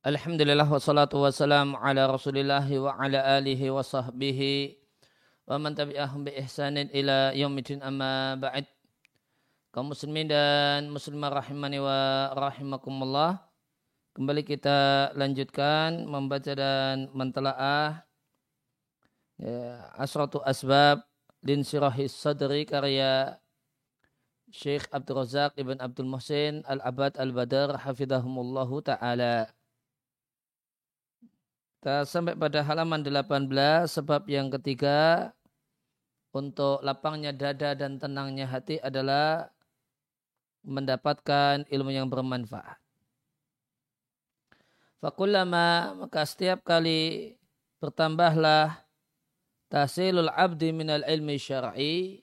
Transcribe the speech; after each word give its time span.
Alhamdulillah 0.00 0.64
wassalatu 0.64 1.20
wassalamu 1.20 1.76
ala 1.76 2.08
rasulillah 2.08 2.64
wa 2.64 2.96
ala 2.96 3.36
alihi 3.36 3.68
wa 3.68 3.84
sahbihi 3.84 4.72
wa 5.44 5.60
man 5.60 5.76
tabi'ahum 5.76 6.24
bi 6.24 6.32
ihsanin 6.40 6.88
ila 6.88 7.36
yaumidin 7.36 7.84
amma 7.84 8.32
ba'd. 8.40 8.64
Kaum 9.68 9.92
muslimin 9.92 10.24
dan 10.24 10.88
muslimah 10.88 11.44
rahimani 11.44 11.84
wa 11.84 12.32
rahimakumullah 12.32 13.44
kembali 14.16 14.40
kita 14.40 15.12
lanjutkan 15.20 16.08
membaca 16.08 16.56
dan 16.56 17.12
mentelaah 17.12 18.00
ya, 19.36 19.84
asratu 20.00 20.40
asbab 20.48 21.04
din 21.44 21.60
sirahis 21.60 22.16
sadri 22.16 22.64
karya 22.64 23.36
Syekh 24.48 24.88
Abdul 24.96 25.28
Razak 25.28 25.60
Ibn 25.60 25.76
Abdul 25.76 26.08
Muhsin 26.08 26.64
Al-Abad 26.64 27.20
Al-Badar 27.20 27.84
Hafidhahumullahu 27.84 28.80
Ta'ala 28.80 29.59
kita 31.80 32.04
sampai 32.04 32.36
pada 32.36 32.60
halaman 32.60 33.00
18 33.00 33.48
sebab 33.88 34.28
yang 34.28 34.52
ketiga 34.52 35.32
untuk 36.28 36.76
lapangnya 36.84 37.32
dada 37.32 37.72
dan 37.72 37.96
tenangnya 37.96 38.44
hati 38.44 38.76
adalah 38.84 39.48
mendapatkan 40.60 41.64
ilmu 41.72 41.88
yang 41.88 42.04
bermanfaat. 42.12 42.76
Fakullama 45.00 45.96
maka 46.04 46.28
setiap 46.28 46.60
kali 46.68 47.32
bertambahlah 47.80 48.84
tahsilul 49.72 50.28
abdi 50.36 50.76
minal 50.76 51.00
ilmi 51.08 51.40
syar'i 51.40 52.20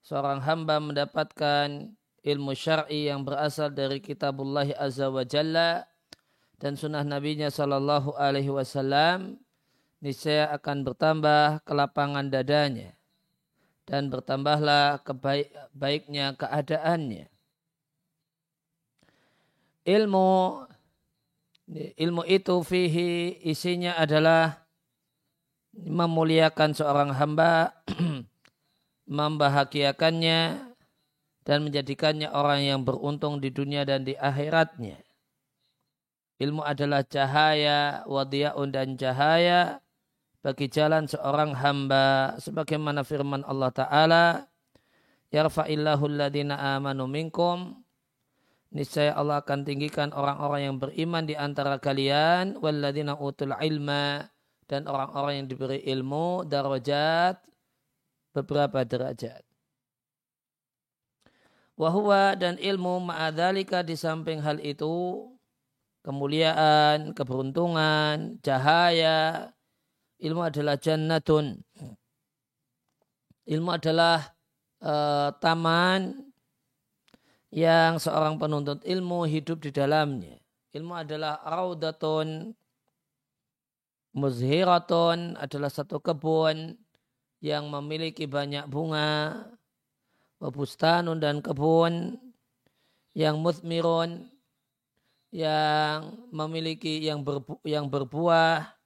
seorang 0.00 0.40
hamba 0.40 0.80
mendapatkan 0.80 1.92
ilmu 2.24 2.56
syar'i 2.56 3.12
yang 3.12 3.28
berasal 3.28 3.68
dari 3.68 4.00
kitabullah 4.00 4.72
azza 4.80 5.12
wa 5.12 5.20
jalla 5.20 5.84
dan 6.58 6.74
sunnah 6.74 7.06
nabinya 7.06 7.48
sallallahu 7.48 8.18
alaihi 8.18 8.50
wasallam 8.50 9.38
niscaya 10.02 10.50
akan 10.54 10.86
bertambah 10.86 11.62
kelapangan 11.62 12.26
dadanya 12.30 12.98
dan 13.88 14.12
bertambahlah 14.12 15.00
kebaiknya 15.00 16.36
keadaannya. 16.36 17.32
Ilmu 19.88 20.30
ilmu 21.96 22.22
itu 22.28 22.54
fihi 22.60 23.40
isinya 23.48 23.96
adalah 23.96 24.68
memuliakan 25.72 26.76
seorang 26.76 27.16
hamba, 27.16 27.72
membahagiakannya 29.08 30.68
dan 31.48 31.58
menjadikannya 31.64 32.28
orang 32.28 32.60
yang 32.60 32.80
beruntung 32.84 33.40
di 33.40 33.48
dunia 33.48 33.88
dan 33.88 34.04
di 34.04 34.12
akhiratnya. 34.12 35.07
Ilmu 36.38 36.62
adalah 36.62 37.02
cahaya, 37.02 38.06
wadiyaun 38.06 38.70
dan 38.70 38.94
cahaya 38.94 39.82
bagi 40.38 40.70
jalan 40.70 41.10
seorang 41.10 41.58
hamba. 41.58 42.38
Sebagaimana 42.38 43.02
firman 43.02 43.42
Allah 43.42 43.70
Ta'ala, 43.74 44.24
Yarfa'illahu 45.34 46.08
alladhina 46.08 46.78
amanu 46.78 47.10
minkum. 47.10 47.82
Niscaya 48.68 49.16
Allah 49.16 49.40
akan 49.42 49.64
tinggikan 49.64 50.12
orang-orang 50.12 50.60
yang 50.72 50.76
beriman 50.78 51.24
di 51.26 51.34
antara 51.34 51.80
kalian. 51.82 52.56
Walladhina 52.62 53.18
utul 53.18 53.52
ilma. 53.58 54.24
Dan 54.68 54.84
orang-orang 54.84 55.42
yang 55.42 55.46
diberi 55.48 55.80
ilmu, 55.80 56.44
darajat, 56.44 57.40
beberapa 58.36 58.84
derajat. 58.84 59.40
Wahwa 61.78 62.36
dan 62.36 62.60
ilmu 62.60 63.00
ma'adhalika 63.08 63.80
di 63.80 63.96
samping 63.96 64.44
hal 64.44 64.60
itu 64.60 65.24
kemuliaan, 66.08 67.12
keberuntungan, 67.12 68.40
cahaya. 68.40 69.52
Ilmu 70.16 70.48
adalah 70.48 70.80
jannatun. 70.80 71.60
Ilmu 73.44 73.70
adalah 73.76 74.32
uh, 74.80 75.36
taman 75.36 76.32
yang 77.52 78.00
seorang 78.00 78.40
penuntut 78.40 78.80
ilmu 78.88 79.28
hidup 79.28 79.60
di 79.60 79.68
dalamnya. 79.68 80.40
Ilmu 80.72 80.96
adalah 80.96 81.44
raudatun, 81.44 82.56
muzhiratun, 84.16 85.36
adalah 85.36 85.68
satu 85.68 86.00
kebun 86.00 86.76
yang 87.44 87.68
memiliki 87.68 88.24
banyak 88.24 88.64
bunga, 88.68 89.44
wabustanun 90.40 91.20
dan 91.20 91.44
kebun 91.44 92.16
yang 93.12 93.40
muthmirun, 93.40 94.28
yang 95.28 96.24
memiliki 96.32 97.04
yang 97.04 97.20
berbu, 97.20 97.60
yang 97.64 97.84
berbuah 97.88 98.78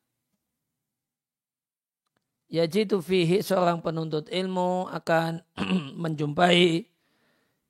ya 2.51 2.67
jitu 2.67 2.99
fihi 2.99 3.41
seorang 3.41 3.79
penuntut 3.79 4.27
ilmu 4.29 4.91
akan 4.91 5.41
menjumpai 6.03 6.85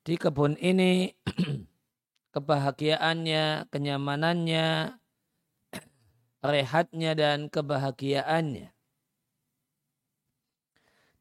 di 0.03 0.13
kebun 0.19 0.57
ini 0.59 1.15
kebahagiaannya, 2.35 3.69
kenyamanannya, 3.69 4.97
rehatnya 6.43 7.11
dan 7.13 7.47
kebahagiaannya. 7.47 8.73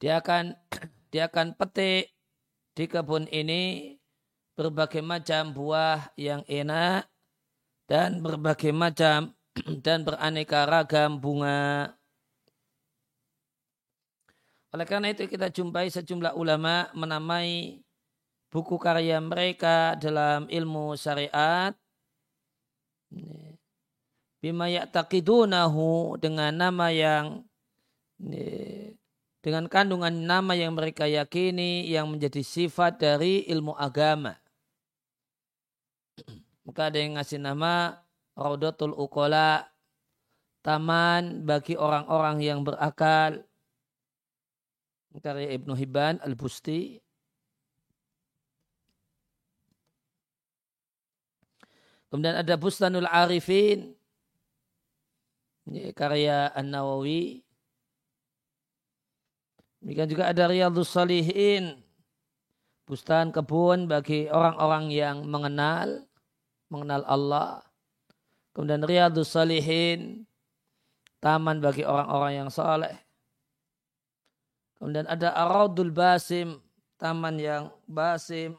Dia 0.02 0.19
akan 0.19 0.58
dia 1.14 1.28
akan 1.28 1.54
petik 1.54 2.10
di 2.72 2.88
kebun 2.88 3.28
ini 3.28 3.94
berbagai 4.56 5.04
macam 5.04 5.52
buah 5.52 6.10
yang 6.16 6.43
enak 6.49 7.12
dan 7.93 8.25
berbagai 8.25 8.73
macam 8.73 9.37
dan 9.85 10.00
beraneka 10.00 10.65
ragam 10.65 11.21
bunga. 11.21 11.93
Oleh 14.73 14.89
karena 14.89 15.12
itu 15.12 15.29
kita 15.29 15.53
jumpai 15.53 15.93
sejumlah 15.93 16.33
ulama 16.33 16.89
menamai 16.97 17.85
buku 18.49 18.81
karya 18.81 19.21
mereka 19.21 20.00
dalam 20.00 20.49
ilmu 20.49 20.97
syariat 20.97 21.77
bima 24.41 24.73
ya'taqidunahu 24.73 26.17
dengan 26.17 26.56
nama 26.56 26.88
yang 26.88 27.45
dengan 29.45 29.69
kandungan 29.69 30.17
nama 30.17 30.56
yang 30.56 30.73
mereka 30.73 31.05
yakini 31.05 31.85
yang 31.93 32.09
menjadi 32.09 32.41
sifat 32.41 32.97
dari 32.97 33.45
ilmu 33.53 33.77
agama. 33.77 34.42
Maka 36.62 36.88
ada 36.91 36.99
yang 36.99 37.19
ngasih 37.19 37.43
nama 37.43 37.99
Raudatul 38.38 38.94
Ukola, 38.94 39.67
taman 40.62 41.43
bagi 41.43 41.75
orang-orang 41.75 42.38
yang 42.41 42.62
berakal. 42.62 43.43
Karya 45.20 45.53
Ibnu 45.61 45.76
Hibban 45.76 46.17
Al-Busti. 46.25 46.97
Kemudian 52.09 52.41
ada 52.41 52.55
Bustanul 52.56 53.05
Arifin. 53.05 53.93
Karya 55.93 56.49
An-Nawawi. 56.56 57.44
Demikian 59.82 60.09
juga 60.09 60.31
ada 60.31 60.47
Riyadus 60.47 60.94
Salihin. 60.94 61.82
Bustan 62.87 63.35
kebun 63.35 63.91
bagi 63.91 64.29
orang-orang 64.29 64.93
yang 64.94 65.17
mengenal 65.26 66.06
mengenal 66.73 67.05
Allah. 67.05 67.61
Kemudian 68.57 68.81
Riyadus 68.81 69.37
Salihin, 69.37 70.25
taman 71.21 71.61
bagi 71.61 71.85
orang-orang 71.85 72.33
yang 72.45 72.51
saleh. 72.51 72.97
Kemudian 74.81 75.05
ada 75.05 75.37
Aradul 75.37 75.93
Basim, 75.93 76.59
taman 76.97 77.37
yang 77.37 77.69
basim, 77.85 78.57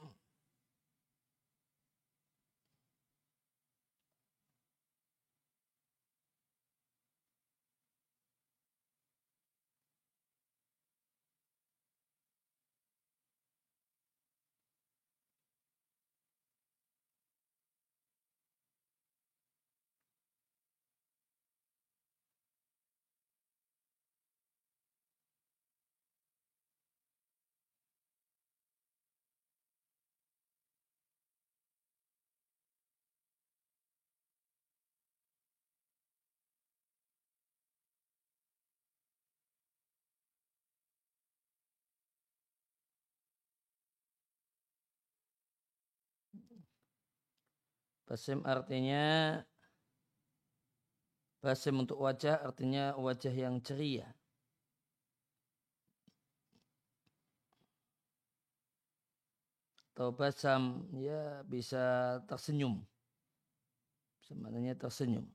Basim 48.14 48.46
artinya 48.46 49.42
Basim 51.42 51.82
untuk 51.82 51.98
wajah 51.98 52.46
artinya 52.46 52.94
wajah 52.94 53.34
yang 53.34 53.58
ceria. 53.58 54.06
Atau 59.98 60.14
basam 60.14 60.86
ya 60.94 61.42
bisa 61.50 62.22
tersenyum. 62.30 62.86
Sebenarnya 64.30 64.78
tersenyum. 64.78 65.26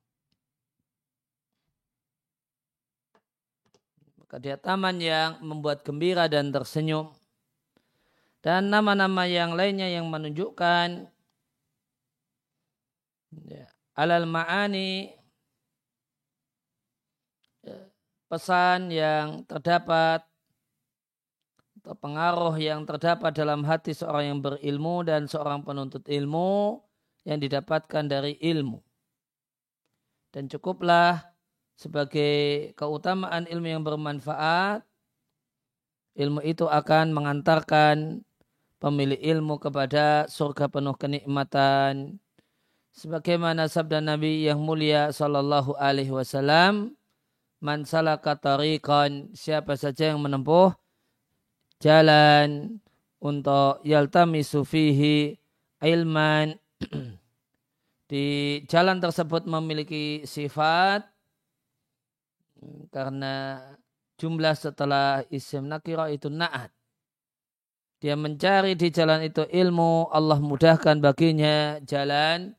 Maka 4.23 4.39
dia 4.39 4.55
taman 4.55 5.03
yang 5.03 5.43
membuat 5.43 5.83
gembira 5.83 6.31
dan 6.31 6.55
tersenyum. 6.55 7.11
Dan 8.39 8.71
nama-nama 8.71 9.27
yang 9.27 9.59
lainnya 9.59 9.91
yang 9.91 10.07
menunjukkan 10.07 11.18
alal 13.99 14.27
ma'ani 14.29 15.11
pesan 18.29 18.93
yang 18.93 19.43
terdapat 19.49 20.21
atau 21.81 21.95
pengaruh 21.97 22.53
yang 22.61 22.85
terdapat 22.85 23.33
dalam 23.33 23.65
hati 23.65 23.97
seorang 23.97 24.37
yang 24.37 24.41
berilmu 24.45 25.07
dan 25.09 25.25
seorang 25.25 25.65
penuntut 25.65 26.05
ilmu 26.05 26.85
yang 27.25 27.41
didapatkan 27.41 28.05
dari 28.05 28.37
ilmu. 28.45 28.85
Dan 30.29 30.53
cukuplah 30.53 31.25
sebagai 31.79 32.71
keutamaan 32.77 33.49
ilmu 33.49 33.67
yang 33.73 33.83
bermanfaat, 33.87 34.85
ilmu 36.19 36.45
itu 36.45 36.69
akan 36.69 37.17
mengantarkan 37.17 38.21
pemilik 38.77 39.19
ilmu 39.19 39.57
kepada 39.57 40.29
surga 40.29 40.69
penuh 40.69 40.93
kenikmatan. 40.99 42.21
Sebagaimana 42.95 43.69
sabda 43.71 44.01
Nabi 44.03 44.49
yang 44.49 44.59
mulia 44.61 45.13
sallallahu 45.15 45.77
alaihi 45.79 46.11
wasallam, 46.11 46.99
man 47.59 47.83
salaka 47.83 48.39
tariqan 48.39 49.35
siapa 49.35 49.75
saja 49.75 50.15
yang 50.15 50.23
menempuh 50.23 50.75
jalan 51.79 52.79
untuk 53.19 53.83
yaltamisu 53.83 54.63
fihi 54.67 55.39
ilman 55.83 56.59
di 58.11 58.27
jalan 58.67 58.99
tersebut 58.99 59.47
memiliki 59.47 60.27
sifat 60.27 61.07
karena 62.91 63.63
jumlah 64.19 64.55
setelah 64.59 65.23
isim 65.31 65.71
nakira 65.71 66.11
itu 66.11 66.27
naat. 66.27 66.75
Dia 67.99 68.15
mencari 68.15 68.79
di 68.79 68.95
jalan 68.95 69.27
itu 69.27 69.43
ilmu 69.47 70.11
Allah 70.15 70.39
mudahkan 70.39 71.03
baginya 71.03 71.83
jalan 71.83 72.58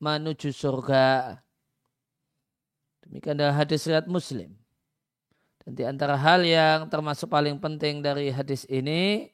menuju 0.00 0.50
surga. 0.50 1.38
Demikian 3.04 3.36
adalah 3.36 3.60
hadis 3.60 3.84
riwayat 3.84 4.08
Muslim. 4.08 4.50
Dan 5.60 5.72
di 5.76 5.84
antara 5.84 6.16
hal 6.16 6.40
yang 6.42 6.88
termasuk 6.88 7.28
paling 7.28 7.60
penting 7.60 8.00
dari 8.00 8.32
hadis 8.32 8.64
ini 8.66 9.28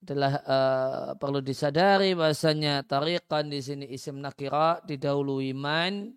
adalah 0.00 0.32
uh, 0.44 1.08
perlu 1.16 1.44
disadari 1.44 2.16
bahasanya 2.16 2.84
tariqan 2.84 3.52
di 3.52 3.60
sini 3.60 3.84
isim 3.92 4.20
nakira 4.20 4.80
didahului 4.84 5.52
man 5.52 6.16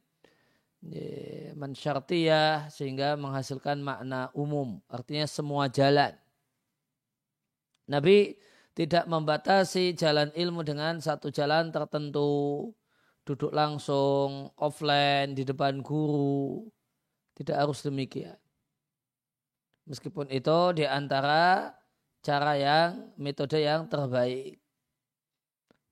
man 1.55 1.71
syartiyah 1.71 2.67
sehingga 2.67 3.15
menghasilkan 3.15 3.79
makna 3.79 4.27
umum. 4.35 4.83
Artinya 4.91 5.23
semua 5.23 5.71
jalan. 5.71 6.11
Nabi 7.87 8.35
tidak 8.75 9.07
membatasi 9.07 9.95
jalan 9.95 10.33
ilmu 10.35 10.65
dengan 10.65 10.99
satu 10.99 11.31
jalan 11.31 11.71
tertentu 11.71 12.67
duduk 13.23 13.51
langsung 13.55 14.51
offline 14.59 15.35
di 15.35 15.47
depan 15.47 15.79
guru. 15.79 16.67
Tidak 17.33 17.55
harus 17.55 17.81
demikian. 17.81 18.37
Meskipun 19.89 20.31
itu 20.31 20.59
di 20.77 20.85
antara 20.87 21.73
cara 22.23 22.55
yang 22.55 23.11
metode 23.19 23.59
yang 23.59 23.89
terbaik. 23.91 24.61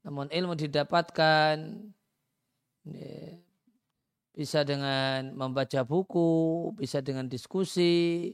Namun 0.08 0.32
ilmu 0.32 0.56
didapatkan 0.56 1.56
ya, 2.88 3.20
bisa 4.32 4.64
dengan 4.64 5.36
membaca 5.36 5.84
buku, 5.84 6.72
bisa 6.80 7.04
dengan 7.04 7.28
diskusi, 7.28 8.32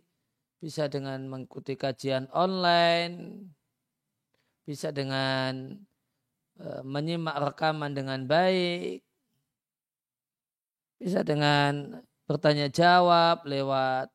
bisa 0.61 0.85
dengan 0.85 1.25
mengikuti 1.25 1.73
kajian 1.73 2.29
online, 2.31 3.49
bisa 4.63 4.93
dengan 4.93 5.73
menyimak 6.81 7.37
rekaman 7.37 7.93
dengan 7.93 8.25
baik, 8.25 9.05
bisa 10.97 11.21
dengan 11.21 12.01
bertanya 12.25 12.67
jawab 12.67 13.45
lewat 13.45 14.09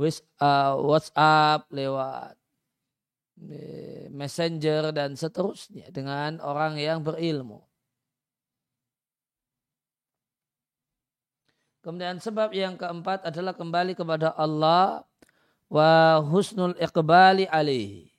eh, 0.00 0.74
WhatsApp, 0.80 1.68
lewat 1.70 2.34
eh, 3.52 4.08
Messenger 4.10 4.90
dan 4.90 5.14
seterusnya 5.14 5.92
dengan 5.92 6.40
orang 6.40 6.80
yang 6.80 7.04
berilmu. 7.04 7.62
Kemudian 11.82 12.22
sebab 12.22 12.54
yang 12.54 12.78
keempat 12.78 13.26
adalah 13.26 13.58
kembali 13.58 13.98
kepada 13.98 14.30
Allah 14.38 15.02
wa 15.66 16.22
husnul 16.22 16.78
iqbali 16.78 17.50
alaihi 17.50 18.11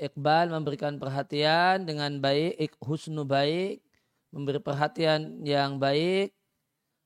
Iqbal 0.00 0.48
memberikan 0.48 0.96
perhatian 0.96 1.84
dengan 1.84 2.16
baik, 2.24 2.72
husnu 2.80 3.28
baik, 3.28 3.84
memberi 4.32 4.56
perhatian 4.56 5.44
yang 5.44 5.76
baik 5.76 6.32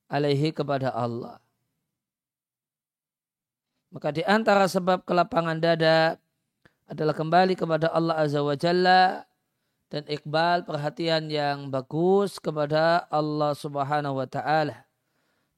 alaihi 0.06 0.54
kepada 0.54 0.94
Allah. 0.94 1.42
Maka 3.90 4.14
di 4.14 4.22
antara 4.26 4.70
sebab 4.70 5.02
kelapangan 5.02 5.58
dada 5.58 6.18
adalah 6.90 7.14
kembali 7.14 7.54
kepada 7.58 7.90
Allah 7.90 8.18
Azza 8.22 8.42
wa 8.42 8.54
Jalla 8.54 9.22
dan 9.88 10.02
iqbal 10.10 10.66
perhatian 10.66 11.30
yang 11.30 11.70
bagus 11.70 12.42
kepada 12.42 13.06
Allah 13.10 13.54
Subhanahu 13.54 14.18
wa 14.18 14.26
taala. 14.26 14.86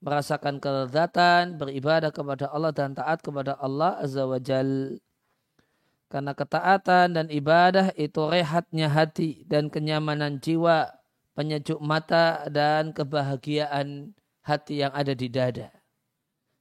Merasakan 0.04 0.60
kelezatan 0.60 1.56
beribadah 1.56 2.12
kepada 2.12 2.52
Allah 2.52 2.70
dan 2.76 2.92
taat 2.92 3.24
kepada 3.24 3.56
Allah 3.56 3.96
Azza 3.96 4.28
wa 4.28 4.36
Jalla. 4.36 5.05
Karena 6.06 6.38
ketaatan 6.38 7.18
dan 7.18 7.26
ibadah 7.26 7.90
itu 7.98 8.30
rehatnya 8.30 8.86
hati 8.86 9.42
dan 9.50 9.66
kenyamanan 9.66 10.38
jiwa, 10.38 10.86
penyejuk 11.34 11.82
mata 11.82 12.46
dan 12.46 12.94
kebahagiaan 12.94 14.14
hati 14.46 14.86
yang 14.86 14.94
ada 14.94 15.12
di 15.12 15.26
dada. 15.26 15.74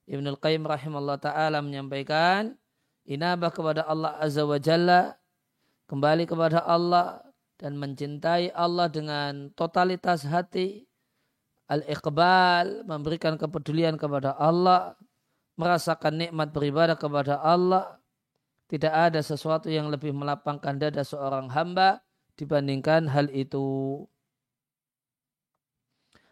Ibnu 0.09 0.37
Qayyim 0.41 0.65
rahimahullah 0.65 1.21
ta'ala 1.21 1.61
menyampaikan, 1.61 2.57
inabah 3.05 3.53
kepada 3.53 3.85
Allah 3.85 4.17
Azza 4.17 4.45
wa 4.45 4.57
Jalla, 4.57 5.13
kembali 5.89 6.25
kepada 6.25 6.65
Allah 6.65 7.21
dan 7.61 7.77
mencintai 7.77 8.49
Allah 8.53 8.89
dengan 8.89 9.53
totalitas 9.53 10.25
hati, 10.25 10.89
al-iqbal, 11.69 12.85
memberikan 12.85 13.37
kepedulian 13.37 13.97
kepada 13.97 14.33
Allah, 14.37 14.97
merasakan 15.57 16.17
nikmat 16.17 16.49
beribadah 16.53 16.97
kepada 16.97 17.41
Allah, 17.41 17.97
tidak 18.65 18.93
ada 18.93 19.21
sesuatu 19.21 19.69
yang 19.69 19.93
lebih 19.93 20.09
melapangkan 20.09 20.77
dada 20.81 21.05
seorang 21.05 21.53
hamba 21.53 22.01
dibandingkan 22.33 23.05
hal 23.05 23.29
itu. 23.29 24.01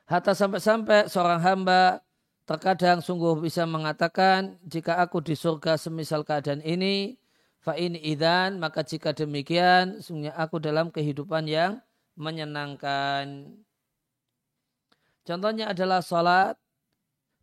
Hatta 0.09 0.33
sampai-sampai 0.35 1.07
seorang 1.07 1.39
hamba 1.39 2.03
terkadang 2.43 2.99
sungguh 2.99 3.39
bisa 3.39 3.63
mengatakan 3.63 4.59
jika 4.67 4.99
aku 4.99 5.23
di 5.23 5.31
surga 5.37 5.79
semisal 5.79 6.27
keadaan 6.27 6.59
ini 6.59 7.15
fa 7.63 7.79
ini 7.79 7.95
idan 8.03 8.59
maka 8.59 8.83
jika 8.83 9.15
demikian 9.15 10.03
sungguhnya 10.03 10.35
aku 10.35 10.59
dalam 10.59 10.91
kehidupan 10.91 11.47
yang 11.47 11.79
menyenangkan. 12.19 13.55
Contohnya 15.23 15.71
adalah 15.71 16.03
salat. 16.03 16.59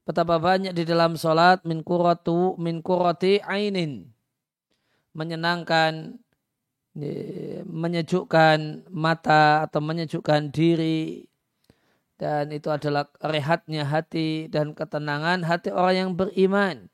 Betapa 0.04 0.42
banyak 0.42 0.74
di 0.74 0.82
dalam 0.82 1.14
salat 1.14 1.62
min 1.62 1.86
kuratu 1.86 2.58
min 2.58 2.82
kurati 2.82 3.38
ainin 3.46 4.10
menyenangkan, 5.16 6.18
menyejukkan 7.64 8.90
mata 8.90 9.64
atau 9.66 9.80
menyejukkan 9.82 10.50
diri. 10.50 11.26
Dan 12.20 12.52
itu 12.52 12.68
adalah 12.68 13.08
rehatnya 13.24 13.88
hati 13.88 14.44
dan 14.52 14.76
ketenangan 14.76 15.40
hati 15.40 15.72
orang 15.72 15.96
yang 15.96 16.10
beriman. 16.12 16.92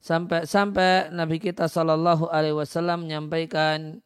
Sampai-sampai 0.00 1.12
Nabi 1.12 1.36
kita 1.36 1.68
Shallallahu 1.68 2.32
Alaihi 2.32 2.56
Wasallam 2.56 3.04
menyampaikan 3.04 4.00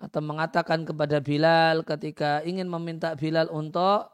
atau 0.00 0.20
mengatakan 0.20 0.84
kepada 0.84 1.20
Bilal 1.20 1.80
ketika 1.84 2.44
ingin 2.44 2.68
meminta 2.68 3.16
Bilal 3.16 3.48
untuk 3.48 4.08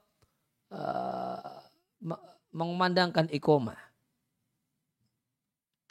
uh, 0.71 1.50
mengumandangkan 2.50 3.31
ikomah. 3.31 3.79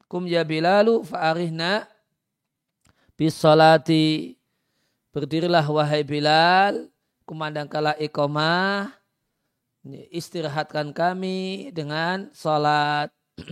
Kum 0.08 0.26
ya 0.26 0.48
Bilalu 0.48 1.04
fa'arihna 1.04 1.86
bisolati 3.20 4.40
berdirilah 5.12 5.68
wahai 5.68 6.08
Bilal 6.08 6.88
kumandangkanlah 7.28 8.00
iqamah 8.00 8.96
istirahatkan 10.12 10.96
kami 10.96 11.70
dengan 11.76 12.32
salat. 12.32 13.12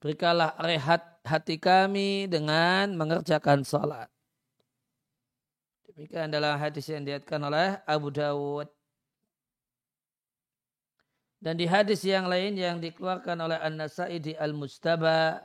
Berikanlah 0.00 0.56
rehat 0.60 1.20
hati 1.24 1.56
kami 1.60 2.28
dengan 2.28 2.96
mengerjakan 2.96 3.64
salat. 3.64 4.08
Demikian 5.88 6.32
dalam 6.32 6.56
hadis 6.56 6.88
yang 6.88 7.04
diatkan 7.04 7.40
oleh 7.44 7.76
Abu 7.84 8.08
Dawud. 8.08 8.68
Dan 11.40 11.56
di 11.56 11.64
hadis 11.64 12.04
yang 12.04 12.28
lain 12.28 12.56
yang 12.56 12.80
dikeluarkan 12.80 13.36
oleh 13.40 13.56
An-Nasai 13.60 14.20
di 14.20 14.36
Al-Mustaba, 14.36 15.40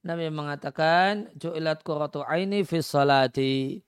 Nabi 0.00 0.32
mengatakan, 0.32 1.28
Ju'ilat 1.36 1.84
qurratu 1.84 2.24
aini 2.24 2.64
fi 2.64 2.80
salati. 2.80 3.80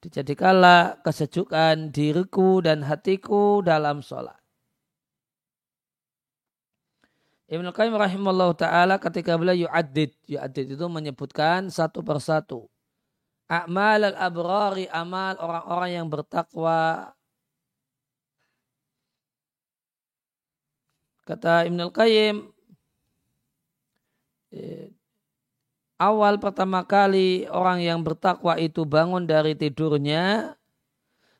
Dijadikanlah 0.00 1.04
kesejukan 1.04 1.92
diriku 1.92 2.64
dan 2.64 2.80
hatiku 2.80 3.60
dalam 3.60 4.00
sholat. 4.00 4.40
Ibn 7.52 7.68
Qayyim 7.68 7.92
rahimahullah 7.98 8.50
ta'ala 8.56 8.96
ketika 8.96 9.36
beliau 9.36 9.68
yu'addid. 9.68 10.16
Yu'addid 10.24 10.72
itu 10.72 10.86
menyebutkan 10.88 11.68
satu 11.68 12.00
persatu. 12.00 12.64
A'mal 13.50 14.14
al-abrari, 14.14 14.88
amal 14.88 15.36
orang-orang 15.36 15.90
yang 16.00 16.06
bertakwa 16.08 17.10
Kata 21.30 21.62
Ibn 21.62 21.78
Al-Qayyim, 21.86 22.36
eh, 24.50 24.90
awal 26.00 26.40
pertama 26.40 26.80
kali 26.88 27.44
orang 27.52 27.84
yang 27.84 28.00
bertakwa 28.00 28.56
itu 28.56 28.88
bangun 28.88 29.28
dari 29.28 29.52
tidurnya, 29.52 30.56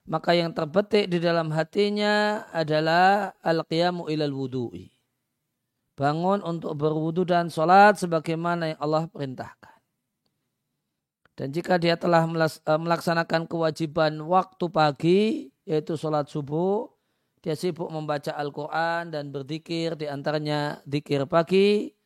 maka 0.05 0.37
yang 0.37 0.53
terbetik 0.53 1.09
di 1.09 1.17
dalam 1.17 1.49
hatinya 1.49 2.45
adalah 2.53 3.33
al-qiyamu 3.41 4.13
ilal 4.13 4.37
wudu'i. 4.37 4.93
Bangun 5.97 6.45
untuk 6.45 6.77
berwudu 6.77 7.25
dan 7.25 7.49
sholat 7.49 7.97
sebagaimana 7.97 8.77
yang 8.77 8.81
Allah 8.81 9.05
perintahkan. 9.09 9.81
Dan 11.37 11.57
jika 11.57 11.81
dia 11.81 11.97
telah 11.97 12.29
eh, 12.29 12.81
melaksanakan 12.81 13.49
kewajiban 13.49 14.21
waktu 14.25 14.65
pagi, 14.69 15.21
yaitu 15.65 15.97
sholat 15.97 16.29
subuh, 16.29 16.89
dia 17.41 17.57
sibuk 17.57 17.89
membaca 17.89 18.37
Al-Quran 18.37 19.09
dan 19.09 19.33
berzikir 19.33 19.97
di 19.97 20.05
antaranya 20.05 20.85
zikir 20.85 21.25
pagi. 21.25 22.00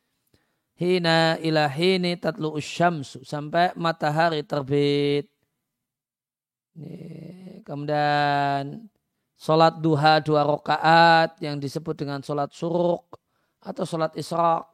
Hina 0.75 1.39
ilahini 1.39 2.19
tatlu 2.19 2.51
usyamsu 2.59 3.23
sampai 3.23 3.71
matahari 3.79 4.43
terbit. 4.43 5.31
Kemudian 7.63 8.83
sholat 9.39 9.79
duha 9.79 10.19
dua 10.19 10.43
rakaat 10.43 11.39
yang 11.39 11.55
disebut 11.59 11.95
dengan 11.95 12.19
sholat 12.19 12.51
suruk 12.51 13.07
atau 13.63 13.87
sholat 13.87 14.11
israq. 14.19 14.67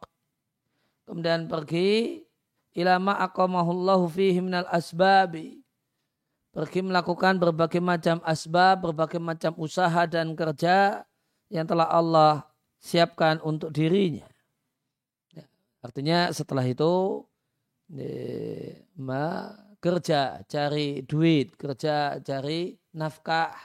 Kemudian 1.06 1.46
pergi 1.46 2.26
ilama 2.74 3.22
akamahullahu 3.22 4.10
fihi 4.10 4.42
minal 4.42 4.66
asbabi 4.74 5.62
pergi 6.52 6.84
melakukan 6.84 7.40
berbagai 7.40 7.80
macam 7.80 8.20
asbab, 8.28 8.92
berbagai 8.92 9.20
macam 9.20 9.56
usaha 9.56 10.04
dan 10.08 10.36
kerja 10.36 11.08
yang 11.48 11.64
telah 11.68 11.88
Allah 11.88 12.44
siapkan 12.80 13.40
untuk 13.44 13.72
dirinya. 13.72 14.28
Ya, 15.82 15.90
artinya 15.90 16.30
setelah 16.30 16.66
itu 16.70 17.26
ma, 19.02 19.50
kerja, 19.82 20.46
cari 20.46 21.02
duit, 21.02 21.58
kerja, 21.58 22.22
cari 22.22 22.78
nafkah. 22.94 23.58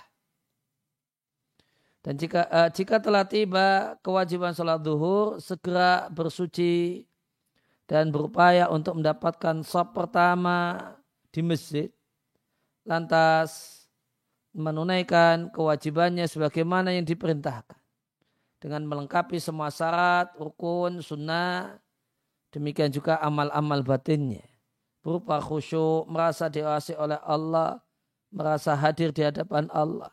Dan 2.00 2.16
jika 2.16 2.46
uh, 2.49 2.70
jika 2.70 3.02
telah 3.02 3.26
tiba 3.26 3.99
kewajiban 4.00 4.54
sholat 4.54 4.78
duhur, 4.80 5.42
segera 5.42 6.06
bersuci 6.08 7.02
dan 7.85 8.14
berupaya 8.14 8.70
untuk 8.70 8.96
mendapatkan 8.96 9.66
sop 9.66 9.92
pertama 9.92 10.78
di 11.35 11.42
masjid 11.42 11.90
lantas 12.87 13.82
menunaikan 14.54 15.50
kewajibannya 15.50 16.30
sebagaimana 16.30 16.94
yang 16.94 17.02
diperintahkan 17.02 17.76
dengan 18.62 18.87
melengkapi 18.87 19.37
semua 19.42 19.68
syarat, 19.68 20.32
rukun, 20.38 21.02
sunnah, 21.02 21.76
demikian 22.56 22.88
juga 22.88 23.20
amal-amal 23.20 23.84
batinnya 23.84 24.56
berupa 25.06 25.38
khusyuk, 25.38 26.10
merasa 26.10 26.50
diawasi 26.50 26.98
oleh 26.98 27.22
Allah, 27.22 27.78
merasa 28.34 28.75
hadir 28.75 29.14
di 29.14 29.22
hadapan 29.22 29.70
Allah. 29.70 30.10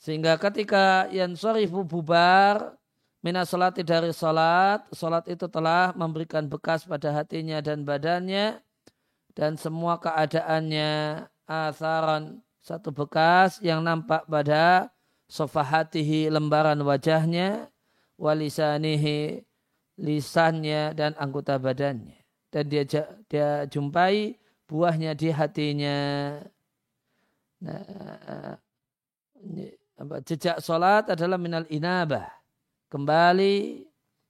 Sehingga 0.00 0.40
ketika 0.40 1.12
yang 1.12 1.36
sorifu 1.36 1.84
bubar, 1.84 2.72
mina 3.20 3.44
salati 3.44 3.84
dari 3.84 4.16
salat, 4.16 4.80
salat 4.96 5.28
itu 5.28 5.44
telah 5.44 5.92
memberikan 5.92 6.48
bekas 6.48 6.88
pada 6.88 7.12
hatinya 7.12 7.60
dan 7.60 7.84
badannya, 7.84 8.64
dan 9.36 9.60
semua 9.60 10.00
keadaannya 10.00 11.24
asaran 11.44 12.40
satu 12.64 12.96
bekas 12.96 13.60
yang 13.60 13.84
nampak 13.84 14.24
pada 14.24 14.88
sofahatihi 15.28 16.32
lembaran 16.32 16.80
wajahnya 16.80 17.68
walisanihi 18.16 19.44
lisannya 19.98 20.94
dan 20.94 21.14
anggota 21.18 21.58
badannya. 21.58 22.18
Dan 22.50 22.64
dia 22.70 22.82
dia 23.26 23.66
jumpai 23.66 24.38
buahnya 24.70 25.14
di 25.18 25.28
hatinya. 25.30 25.98
Nah, 27.64 28.58
jejak 30.22 30.62
solat 30.62 31.10
adalah 31.10 31.38
minal 31.38 31.66
inabah. 31.66 32.30
Kembali 32.90 33.86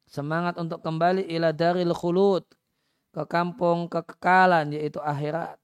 semangat 0.08 0.56
untuk 0.56 0.80
kembali 0.80 1.28
ila 1.36 1.52
daril 1.52 1.92
khulud 1.92 2.44
ke 3.12 3.22
kampung 3.28 3.90
kekekalan 3.90 4.72
yaitu 4.72 5.02
akhirat. 5.04 5.60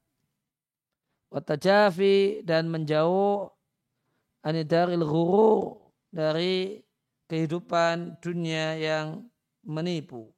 Watajafi 1.31 2.43
dan 2.43 2.67
menjauh 2.67 3.47
anidaril 4.43 5.07
guru 5.07 5.79
dari 6.11 6.83
kehidupan 7.31 8.19
dunia 8.19 8.75
yang 8.75 9.30
menipu. 9.63 10.33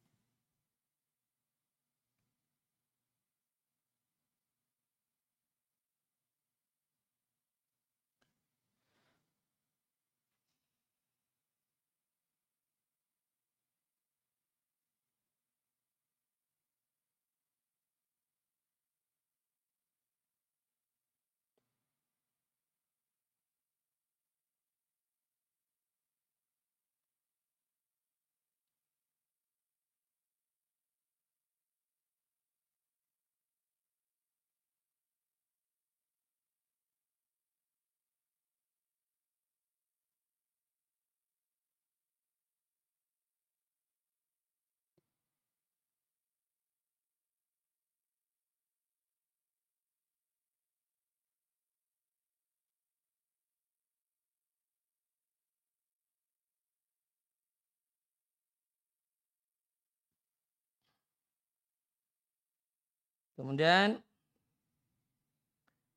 Kemudian 63.33 63.97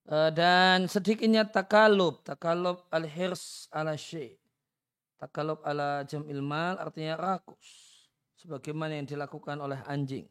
eh, 0.08 0.30
dan 0.32 0.88
sedikitnya 0.88 1.44
takalub, 1.44 2.24
takalub 2.24 2.88
al-hirs 2.88 3.68
ala 3.68 3.92
syai. 3.96 4.40
Takalub 5.20 5.60
ala 5.64 6.04
jam'il 6.08 6.40
mal 6.40 6.80
artinya 6.80 7.16
rakus. 7.16 7.92
Sebagaimana 8.36 9.00
yang 9.00 9.08
dilakukan 9.08 9.56
oleh 9.60 9.80
anjing. 9.88 10.28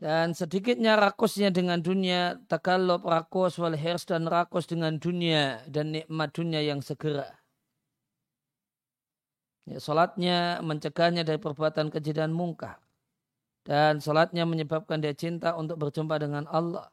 Dan 0.00 0.32
sedikitnya 0.32 0.96
rakusnya 0.96 1.52
dengan 1.52 1.76
dunia, 1.84 2.40
takalub 2.48 3.04
rakus 3.04 3.60
wal 3.60 3.76
hirs 3.76 4.08
dan 4.08 4.24
rakus 4.24 4.64
dengan 4.64 4.96
dunia 4.96 5.60
dan 5.68 5.92
nikmat 5.92 6.32
dunia 6.32 6.64
yang 6.64 6.80
segera. 6.80 7.28
Ya, 9.68 9.80
salatnya 9.80 10.64
mencegahnya 10.64 11.28
dari 11.28 11.36
perbuatan 11.36 11.92
keji 11.92 12.16
dan 12.16 12.32
mungkar 12.32 12.83
dan 13.64 13.98
salatnya 13.98 14.44
menyebabkan 14.44 15.00
dia 15.00 15.16
cinta 15.16 15.56
untuk 15.56 15.80
berjumpa 15.80 16.20
dengan 16.20 16.44
Allah 16.52 16.92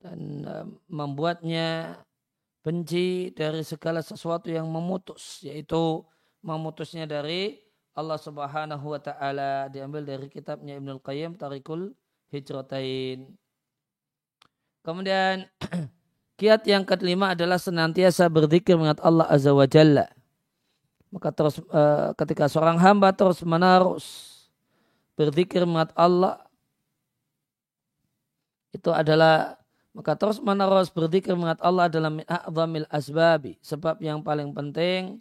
dan 0.00 0.18
uh, 0.48 0.66
membuatnya 0.88 2.00
benci 2.64 3.30
dari 3.36 3.60
segala 3.62 4.00
sesuatu 4.00 4.48
yang 4.48 4.64
memutus 4.66 5.44
yaitu 5.44 6.00
memutusnya 6.40 7.04
dari 7.04 7.60
Allah 7.92 8.16
Subhanahu 8.16 8.96
wa 8.96 9.00
taala 9.02 9.68
diambil 9.68 10.02
dari 10.02 10.26
kitabnya 10.32 10.80
Ibnul 10.80 11.04
Qayyim 11.04 11.36
Tarikul 11.36 11.92
Hijratain. 12.32 13.28
Kemudian 14.80 15.44
kiat 16.40 16.64
yang 16.64 16.88
kelima 16.88 17.36
adalah 17.36 17.60
senantiasa 17.60 18.26
berzikir 18.32 18.80
mengingat 18.80 19.04
Allah 19.04 19.28
Azza 19.28 19.52
wa 19.52 19.68
Jalla. 19.68 20.08
Maka 21.12 21.28
terus 21.28 21.60
uh, 21.68 22.16
ketika 22.16 22.48
seorang 22.48 22.80
hamba 22.80 23.12
terus 23.12 23.44
menerus 23.44 24.31
berzikir 25.18 25.64
mengingat 25.68 25.92
Allah 25.96 26.40
itu 28.72 28.88
adalah 28.88 29.60
maka 29.92 30.16
terus 30.16 30.40
menerus 30.40 30.88
berzikir 30.88 31.36
mengingat 31.36 31.60
Allah 31.60 31.92
adalah 31.92 32.08
min 32.08 32.24
a'zamil 32.24 32.88
asbabi 32.88 33.60
sebab 33.60 34.00
yang 34.00 34.24
paling 34.24 34.56
penting 34.56 35.20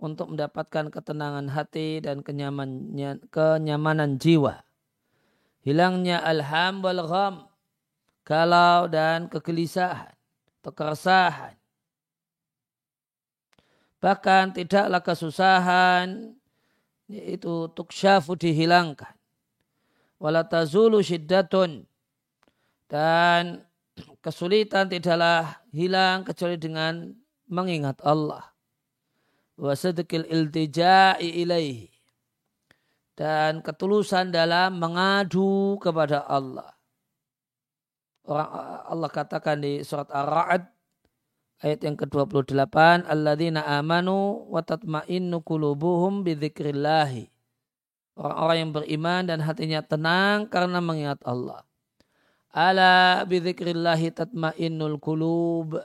untuk 0.00 0.32
mendapatkan 0.32 0.88
ketenangan 0.88 1.52
hati 1.52 2.00
dan 2.00 2.24
kenyamanan, 2.24 3.20
kenyamanan 3.28 4.16
jiwa. 4.16 4.64
Hilangnya 5.60 6.24
alham 6.24 6.80
wal 6.80 7.04
gham, 7.04 7.34
galau 8.24 8.88
dan 8.88 9.28
kegelisahan 9.28 10.16
atau 10.64 10.72
keresahan. 10.72 11.54
Bahkan 14.00 14.56
tidaklah 14.56 15.04
kesusahan 15.04 16.32
yaitu 17.04 17.68
tuksyafu 17.76 18.32
dihilangkan. 18.40 19.19
Wala 20.20 20.44
tazulu 20.44 21.00
syiddatun 21.00 21.88
dan 22.92 23.64
kesulitan 24.20 24.92
tidaklah 24.92 25.64
hilang 25.72 26.28
kecuali 26.28 26.60
dengan 26.60 27.16
mengingat 27.48 28.04
Allah. 28.04 28.52
Wa 29.56 29.72
sadqil 29.72 30.28
iltija'i 30.28 31.40
ilaihi. 31.40 31.88
Dan 33.16 33.64
ketulusan 33.64 34.32
dalam 34.32 34.80
mengadu 34.80 35.76
kepada 35.80 36.24
Allah. 36.24 36.72
Orang 38.24 38.48
Allah 38.88 39.10
katakan 39.12 39.60
di 39.60 39.80
surat 39.84 40.08
Ar-Ra'd 40.12 40.68
ayat 41.60 41.80
yang 41.84 41.96
ke-28 41.96 43.08
alladzina 43.08 43.64
amanu 43.76 44.48
wa 44.48 44.64
tatma'innu 44.64 45.44
qulubuhum 45.44 46.24
bi 46.24 46.36
dzikrillah 46.36 47.12
orang-orang 48.20 48.56
yang 48.60 48.72
beriman 48.76 49.22
dan 49.24 49.40
hatinya 49.40 49.80
tenang 49.80 50.44
karena 50.52 50.84
mengingat 50.84 51.16
Allah 51.24 51.64
ala 52.52 53.24
bi 53.24 53.40
dzikrillah 53.40 53.96
tatma'innul 53.96 55.00
qulub 55.00 55.80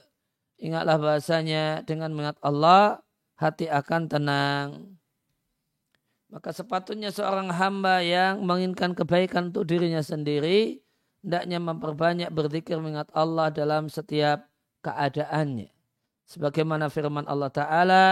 ingatlah 0.60 1.00
bahasanya 1.00 1.88
dengan 1.88 2.12
mengingat 2.12 2.36
Allah 2.44 3.00
hati 3.40 3.72
akan 3.72 4.12
tenang 4.12 4.68
maka 6.28 6.52
sepatutnya 6.52 7.16
seorang 7.16 7.48
hamba 7.48 8.04
yang 8.04 8.44
menginginkan 8.44 8.92
kebaikan 8.92 9.56
untuk 9.56 9.64
dirinya 9.72 10.04
sendiri 10.04 10.84
hendaknya 11.24 11.58
memperbanyak 11.58 12.30
berzikir 12.30 12.78
mengingat 12.78 13.10
Allah 13.16 13.50
dalam 13.50 13.90
setiap 13.90 14.46
keadaannya. 14.86 15.74
Sebagaimana 16.30 16.94
firman 16.94 17.26
Allah 17.26 17.50
Ta'ala, 17.50 18.06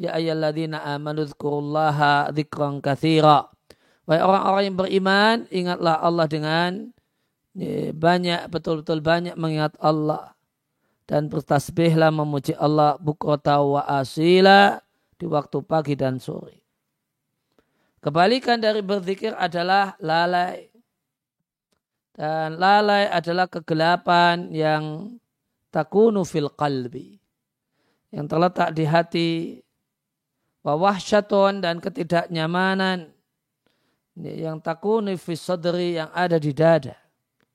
Ya 0.00 0.16
ayyalladzina 0.16 0.80
amanu 0.96 1.28
dzkurullaha 1.28 2.32
dzikran 2.32 2.80
katsira. 2.80 3.52
Wahai 4.08 4.22
orang-orang 4.24 4.62
yang 4.68 4.76
beriman, 4.78 5.36
ingatlah 5.52 6.00
Allah 6.00 6.26
dengan 6.26 6.70
ya, 7.56 7.92
banyak, 7.92 8.48
betul-betul 8.48 9.00
banyak 9.04 9.36
mengingat 9.36 9.76
Allah. 9.80 10.34
Dan 11.04 11.26
bertasbihlah 11.26 12.14
memuji 12.14 12.54
Allah 12.54 12.94
bukrota 13.02 13.58
wa 13.58 13.82
asila 13.82 14.78
di 15.18 15.26
waktu 15.26 15.58
pagi 15.66 15.98
dan 15.98 16.22
sore. 16.22 16.62
Kebalikan 18.00 18.62
dari 18.62 18.80
berzikir 18.80 19.34
adalah 19.34 19.98
lalai. 19.98 20.70
Dan 22.14 22.56
lalai 22.62 23.10
adalah 23.10 23.50
kegelapan 23.50 24.54
yang 24.54 25.18
takunu 25.70 26.26
fil 26.26 26.50
qalbi 26.52 27.20
yang 28.10 28.26
terletak 28.26 28.74
di 28.74 28.84
hati 28.84 29.30
wawahsyatun 30.66 31.62
dan 31.62 31.78
ketidaknyamanan 31.78 33.14
yang 34.22 34.60
takunu 34.60 35.16
fi 35.16 35.32
sadri 35.34 35.96
yang 35.96 36.12
ada 36.12 36.36
di 36.36 36.52
dada 36.52 36.96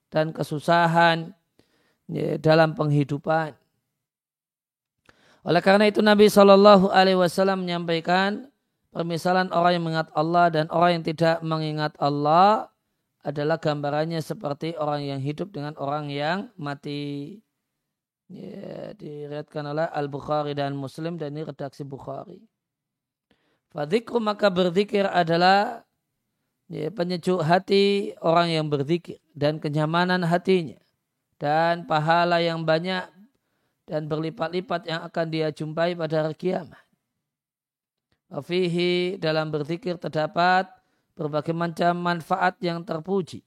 dan 0.09 0.33
kesusahan 0.33 1.33
dalam 2.41 2.73
penghidupan. 2.73 3.53
Oleh 5.45 5.61
karena 5.61 5.85
itu 5.85 6.01
Nabi 6.01 6.25
Shallallahu 6.25 6.89
Alaihi 6.89 7.21
Wasallam 7.21 7.69
menyampaikan 7.69 8.49
permisalan 8.89 9.53
orang 9.53 9.77
yang 9.77 9.83
mengingat 9.85 10.09
Allah 10.17 10.45
dan 10.49 10.65
orang 10.73 10.91
yang 10.97 11.05
tidak 11.05 11.37
mengingat 11.45 11.93
Allah 12.01 12.73
adalah 13.21 13.61
gambarannya 13.61 14.21
seperti 14.25 14.73
orang 14.73 15.05
yang 15.05 15.21
hidup 15.21 15.53
dengan 15.53 15.77
orang 15.77 16.09
yang 16.09 16.49
mati 16.57 17.37
ya, 18.25 18.97
diriatkan 18.97 19.69
oleh 19.69 19.85
Al-Bukhari 19.85 20.57
dan 20.57 20.73
Muslim 20.73 21.21
dan 21.21 21.37
ini 21.37 21.45
redaksi 21.45 21.85
Bukhari. 21.85 22.41
Fadzikru 23.69 24.17
maka 24.17 24.49
berzikir 24.49 25.05
adalah 25.05 25.84
ya, 26.71 26.89
penyejuk 26.93 27.41
hati 27.41 28.15
orang 28.21 28.53
yang 28.53 28.65
berzikir 28.69 29.21
dan 29.35 29.57
kenyamanan 29.59 30.23
hatinya 30.25 30.79
dan 31.41 31.83
pahala 31.83 32.39
yang 32.39 32.63
banyak 32.63 33.05
dan 33.85 34.09
berlipat-lipat 34.09 34.89
yang 34.89 35.01
akan 35.05 35.25
dia 35.29 35.53
jumpai 35.53 35.93
pada 35.93 36.25
hari 36.25 36.35
kiamat. 36.37 36.81
Fihi 38.35 39.21
dalam 39.21 39.53
berzikir 39.53 39.95
terdapat 40.01 40.67
berbagai 41.13 41.53
macam 41.53 41.93
manfaat 41.95 42.57
yang 42.59 42.81
terpuji 42.81 43.45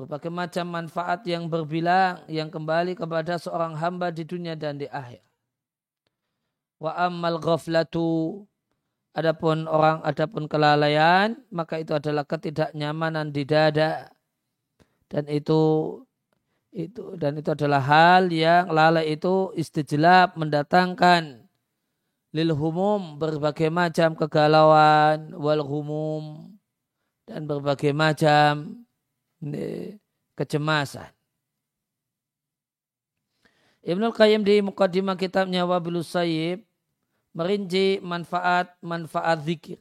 berbagai 0.00 0.32
macam 0.32 0.64
manfaat 0.64 1.20
yang 1.28 1.44
berbilang 1.44 2.24
yang 2.24 2.48
kembali 2.48 2.96
kepada 2.96 3.36
seorang 3.36 3.76
hamba 3.76 4.08
di 4.08 4.24
dunia 4.24 4.56
dan 4.56 4.80
di 4.80 4.88
akhir. 4.88 5.20
Wa 6.80 6.96
ammal 6.96 7.36
ghaflatu 7.36 8.48
adapun 9.16 9.66
orang 9.66 10.00
adapun 10.06 10.46
kelalaian 10.46 11.34
maka 11.50 11.82
itu 11.82 11.96
adalah 11.96 12.22
ketidaknyamanan 12.22 13.34
di 13.34 13.42
dada 13.42 14.10
dan 15.10 15.26
itu 15.26 15.60
itu 16.70 17.18
dan 17.18 17.34
itu 17.34 17.50
adalah 17.50 17.82
hal 17.82 18.30
yang 18.30 18.70
lalai 18.70 19.18
itu 19.18 19.50
istijlab 19.58 20.38
mendatangkan 20.38 21.50
lil 22.30 22.50
humum 22.54 23.18
berbagai 23.18 23.74
macam 23.74 24.14
kegalauan 24.14 25.34
wal 25.34 25.66
humum 25.66 26.54
dan 27.26 27.42
berbagai 27.46 27.90
macam 27.90 28.86
kecemasan. 30.38 31.10
Ibnu 33.80 34.12
Qayyim 34.12 34.44
di 34.44 34.60
mukadimah 34.60 35.16
kitabnya 35.16 35.64
Wabilus 35.64 36.12
Sayyib 36.12 36.69
merinci 37.30 38.02
manfaat-manfaat 38.02 39.38
zikir. 39.46 39.80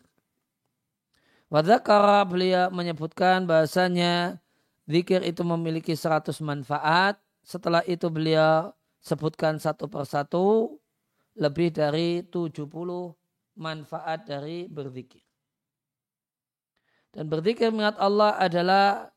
Wadakara 1.49 2.21
beliau 2.29 2.69
menyebutkan 2.69 3.49
bahasanya 3.49 4.37
zikir 4.85 5.25
itu 5.25 5.41
memiliki 5.41 5.97
100 5.97 6.37
manfaat. 6.45 7.17
Setelah 7.41 7.81
itu 7.89 8.05
beliau 8.13 8.69
sebutkan 9.01 9.57
satu 9.57 9.89
persatu 9.89 10.77
lebih 11.33 11.73
dari 11.73 12.21
70 12.21 12.69
manfaat 13.57 14.29
dari 14.29 14.69
berzikir. 14.69 15.25
Dan 17.09 17.25
berzikir 17.25 17.73
mengingat 17.73 17.97
Allah 17.97 18.37
adalah 18.37 19.09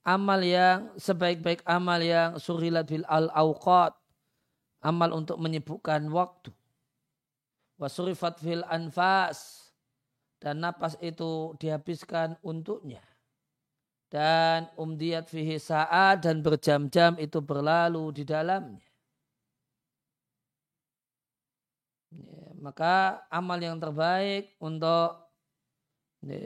amal 0.00 0.40
yang 0.40 0.88
sebaik-baik 0.96 1.60
amal 1.68 2.00
yang 2.00 2.40
surilat 2.40 2.88
bil 2.88 3.04
al 3.04 3.28
awqat 3.36 3.92
amal 4.80 5.12
untuk 5.12 5.36
menyibukkan 5.36 6.08
waktu 6.08 6.48
wasurifat 7.80 8.44
fil 8.44 8.60
anfas. 8.68 9.72
Dan 10.40 10.64
napas 10.64 10.96
itu 11.00 11.52
dihabiskan 11.60 12.36
untuknya. 12.40 13.04
Dan 14.08 14.66
umdiyat 14.74 15.28
fihi 15.28 15.60
saat 15.60 16.24
dan 16.24 16.40
berjam-jam 16.40 17.14
itu 17.20 17.38
berlalu 17.44 18.10
di 18.10 18.24
dalamnya. 18.24 18.88
Ya, 22.10 22.42
maka 22.58 23.22
amal 23.30 23.60
yang 23.62 23.78
terbaik 23.78 24.56
untuk 24.58 25.30
ya, 26.26 26.42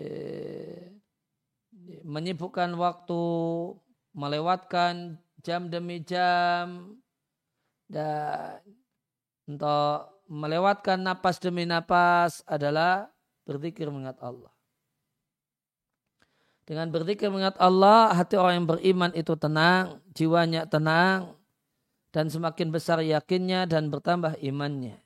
menyibukkan 2.05 2.75
waktu, 2.77 3.25
melewatkan 4.13 5.17
jam 5.41 5.73
demi 5.73 6.05
jam, 6.05 6.99
dan 7.89 8.61
untuk 9.49 10.14
melewatkan 10.35 10.99
napas 10.99 11.39
demi 11.39 11.63
napas 11.63 12.43
adalah 12.51 13.07
berzikir 13.47 13.87
mengingat 13.87 14.19
Allah. 14.19 14.51
Dengan 16.65 16.91
berzikir 16.91 17.31
mengingat 17.31 17.61
Allah, 17.61 18.11
hati 18.17 18.35
orang 18.41 18.65
yang 18.65 18.69
beriman 18.69 19.13
itu 19.15 19.37
tenang, 19.37 20.01
jiwanya 20.17 20.65
tenang, 20.67 21.37
dan 22.11 22.27
semakin 22.33 22.73
besar 22.75 23.05
yakinnya 23.05 23.69
dan 23.69 23.93
bertambah 23.93 24.41
imannya. 24.41 24.99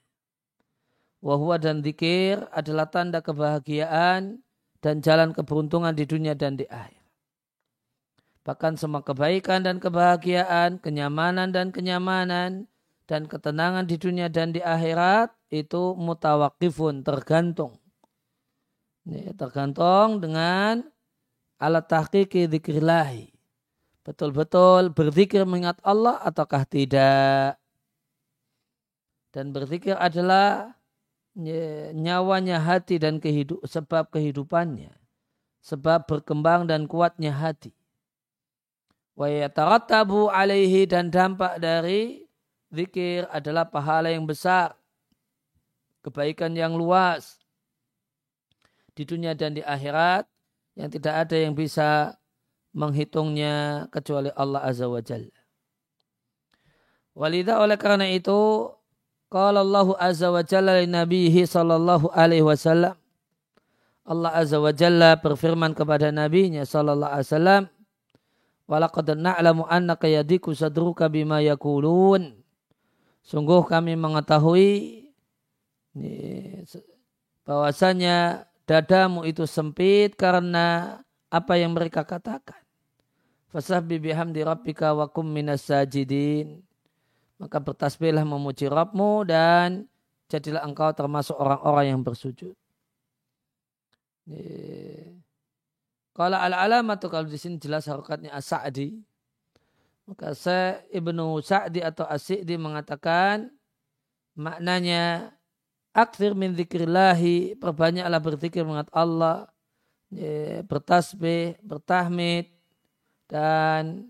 Wahwa 1.18 1.58
dan 1.58 1.82
zikir 1.82 2.46
adalah 2.54 2.86
tanda 2.86 3.18
kebahagiaan 3.18 4.38
dan 4.78 4.94
jalan 5.02 5.34
keberuntungan 5.34 5.90
di 5.90 6.06
dunia 6.06 6.38
dan 6.38 6.54
di 6.54 6.62
akhir. 6.70 7.02
Bahkan 8.46 8.78
semua 8.78 9.02
kebaikan 9.02 9.66
dan 9.66 9.82
kebahagiaan, 9.82 10.78
kenyamanan 10.78 11.50
dan 11.50 11.74
kenyamanan, 11.74 12.70
dan 13.08 13.24
ketenangan 13.24 13.88
di 13.88 13.96
dunia 13.96 14.28
dan 14.28 14.52
di 14.52 14.60
akhirat 14.60 15.32
itu 15.48 15.96
mutawakifun, 15.96 17.00
tergantung. 17.00 17.80
Ini 19.08 19.32
tergantung 19.32 20.20
dengan 20.20 20.84
alat 21.56 21.88
tahqiqi 21.88 22.44
zikrillahi 22.52 23.38
betul-betul 24.08 24.88
berzikir 24.96 25.44
mengingat 25.44 25.76
Allah 25.84 26.16
ataukah 26.24 26.64
tidak. 26.64 27.60
Dan 29.28 29.52
berzikir 29.52 29.92
adalah 30.00 30.72
nyawanya 31.92 32.56
hati 32.64 32.96
dan 32.96 33.20
kehidup, 33.20 33.60
sebab 33.68 34.08
kehidupannya. 34.08 34.96
Sebab 35.60 36.08
berkembang 36.08 36.64
dan 36.64 36.88
kuatnya 36.88 37.36
hati. 37.36 37.76
Wa 39.12 39.28
alaihi 39.28 40.88
dan 40.88 41.12
dampak 41.12 41.60
dari 41.60 42.24
zikir 42.72 43.28
adalah 43.32 43.68
pahala 43.68 44.12
yang 44.12 44.24
besar. 44.24 44.76
Kebaikan 46.04 46.54
yang 46.54 46.76
luas. 46.76 47.40
Di 48.94 49.06
dunia 49.06 49.36
dan 49.36 49.54
di 49.54 49.62
akhirat 49.62 50.26
yang 50.78 50.90
tidak 50.90 51.14
ada 51.26 51.36
yang 51.38 51.54
bisa 51.54 52.18
menghitungnya 52.74 53.86
kecuali 53.90 54.30
Allah 54.34 54.62
Azza 54.62 54.86
wa 54.86 55.02
Jalla. 55.02 55.34
Walidha 57.18 57.58
oleh 57.58 57.74
karena 57.74 58.06
itu 58.06 58.70
Qala 59.28 59.60
Allah 59.60 59.88
Azza 59.98 60.30
wa 60.30 60.40
Jalla 60.46 60.78
li 60.78 60.86
nabihi 60.86 61.44
sallallahu 61.44 62.14
alaihi 62.14 62.46
wasallam 62.46 62.94
Allah 64.06 64.30
Azza 64.38 64.62
wa 64.62 64.70
Jalla 64.70 65.18
berfirman 65.18 65.74
kepada 65.74 66.14
nabinya 66.14 66.62
sallallahu 66.62 67.10
alaihi 67.10 67.28
wasallam 67.28 67.62
Walaqad 68.68 69.16
na'lamu 69.16 69.64
annaka 69.64 70.06
yadiku 70.06 70.52
sadruka 70.52 71.08
bima 71.10 71.40
yakulun 71.42 72.37
Sungguh 73.28 73.60
kami 73.68 73.92
mengetahui 73.92 75.04
bahwasanya 77.44 78.48
dadamu 78.64 79.28
itu 79.28 79.44
sempit 79.44 80.16
karena 80.16 80.96
apa 81.28 81.60
yang 81.60 81.76
mereka 81.76 82.08
katakan. 82.08 82.56
Fasabbi 83.52 84.00
bihamdi 84.00 84.40
rabbika 84.40 84.96
wa 84.96 85.04
kum 85.12 85.28
minas 85.28 85.68
sajidin. 85.68 86.64
Maka 87.38 87.62
bertasbihlah 87.62 88.26
memuji 88.26 88.66
Rabbmu 88.66 89.22
dan 89.28 89.86
jadilah 90.26 90.64
engkau 90.66 90.90
termasuk 90.90 91.38
orang-orang 91.38 91.94
yang 91.94 92.00
bersujud. 92.02 92.56
Kalau 96.16 96.34
al-alamatu 96.34 97.06
kalau 97.06 97.30
di 97.30 97.38
sini 97.38 97.62
jelas 97.62 97.86
harokatnya 97.86 98.34
as-sa'di. 98.34 98.98
Maka 100.08 100.32
Ibnu 100.88 101.36
Sa'di 101.44 101.84
atau 101.84 102.08
as-Sa'di 102.08 102.56
mengatakan 102.56 103.52
maknanya 104.32 105.36
akthir 105.92 106.32
min 106.32 106.56
zikrillahi 106.56 107.60
perbanyaklah 107.60 108.16
berzikir 108.16 108.64
mengat 108.64 108.88
Allah 108.96 109.52
bertasbih, 110.64 111.60
bertahmid, 111.60 112.48
dan 113.28 114.08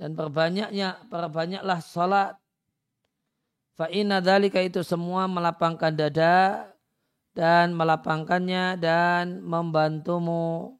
dan 0.00 0.16
perbanyaknya 0.16 1.04
perbanyaklah 1.12 1.78
salat. 1.84 2.40
Fa 3.76 3.92
inna 3.92 4.24
dzalika 4.24 4.64
itu 4.64 4.80
semua 4.80 5.28
melapangkan 5.28 5.92
dada 5.92 6.72
dan 7.32 7.72
melapangkannya 7.76 8.78
dan 8.80 9.40
membantumu 9.42 10.76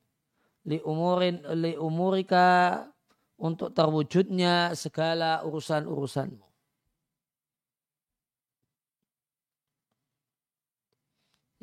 li 0.67 0.83
umurin 0.83 1.41
li 1.57 1.79
umurika 1.79 2.85
untuk 3.41 3.73
terwujudnya 3.73 4.77
segala 4.77 5.41
urusan-urusanmu 5.47 6.51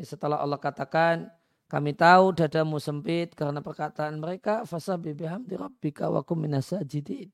setelah 0.06 0.38
Allah 0.41 0.62
katakan 0.62 1.26
kami 1.67 1.97
tahu 1.97 2.38
dadamu 2.38 2.78
sempit 2.78 3.34
karena 3.34 3.60
perkataan 3.60 4.21
mereka 4.21 4.63
fasabi 4.63 5.17
bihamdi 5.17 5.58
rabbika 5.58 6.08
wa 6.08 6.21
kum 6.21 6.45
minasajidin. 6.45 7.34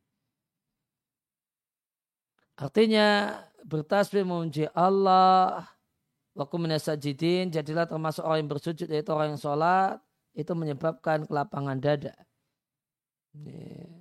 Artinya 2.57 3.37
bertasbih 3.65 4.23
memuji 4.23 4.69
Allah 4.73 5.67
wa 6.33 6.43
kum 6.49 6.65
minasajidin 6.65 7.53
jadilah 7.53 7.85
termasuk 7.85 8.25
orang 8.25 8.45
yang 8.45 8.51
bersujud 8.51 8.87
yaitu 8.89 9.13
orang 9.13 9.37
yang 9.37 9.41
sholat 9.41 10.01
itu 10.33 10.49
menyebabkan 10.57 11.29
kelapangan 11.29 11.77
dada 11.77 12.13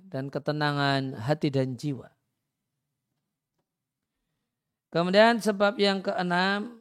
dan 0.09 0.29
ketenangan 0.29 1.17
hati 1.17 1.49
dan 1.49 1.73
jiwa. 1.77 2.09
Kemudian 4.93 5.41
sebab 5.41 5.73
yang 5.81 6.05
keenam 6.05 6.77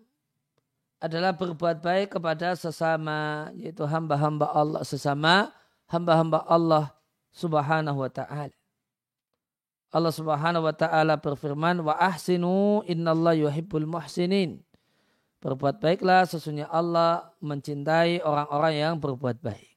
adalah 1.01 1.33
berbuat 1.33 1.81
baik 1.81 2.21
kepada 2.21 2.53
sesama 2.53 3.49
yaitu 3.57 3.89
hamba-hamba 3.89 4.53
Allah 4.53 4.85
sesama 4.85 5.49
hamba-hamba 5.89 6.45
Allah 6.45 6.93
Subhanahu 7.33 8.05
wa 8.05 8.11
taala. 8.13 8.53
Allah 9.93 10.13
Subhanahu 10.13 10.65
wa 10.69 10.77
taala 10.77 11.17
berfirman 11.17 11.81
wa 11.81 11.97
ahsinu 11.97 12.85
innallaha 12.85 13.49
yuhibbul 13.49 13.89
muhsinin. 13.89 14.61
Berbuat 15.43 15.83
baiklah 15.83 16.23
sesungguhnya 16.23 16.71
Allah 16.71 17.35
mencintai 17.43 18.23
orang-orang 18.23 18.75
yang 18.79 18.95
berbuat 19.03 19.43
baik. 19.43 19.75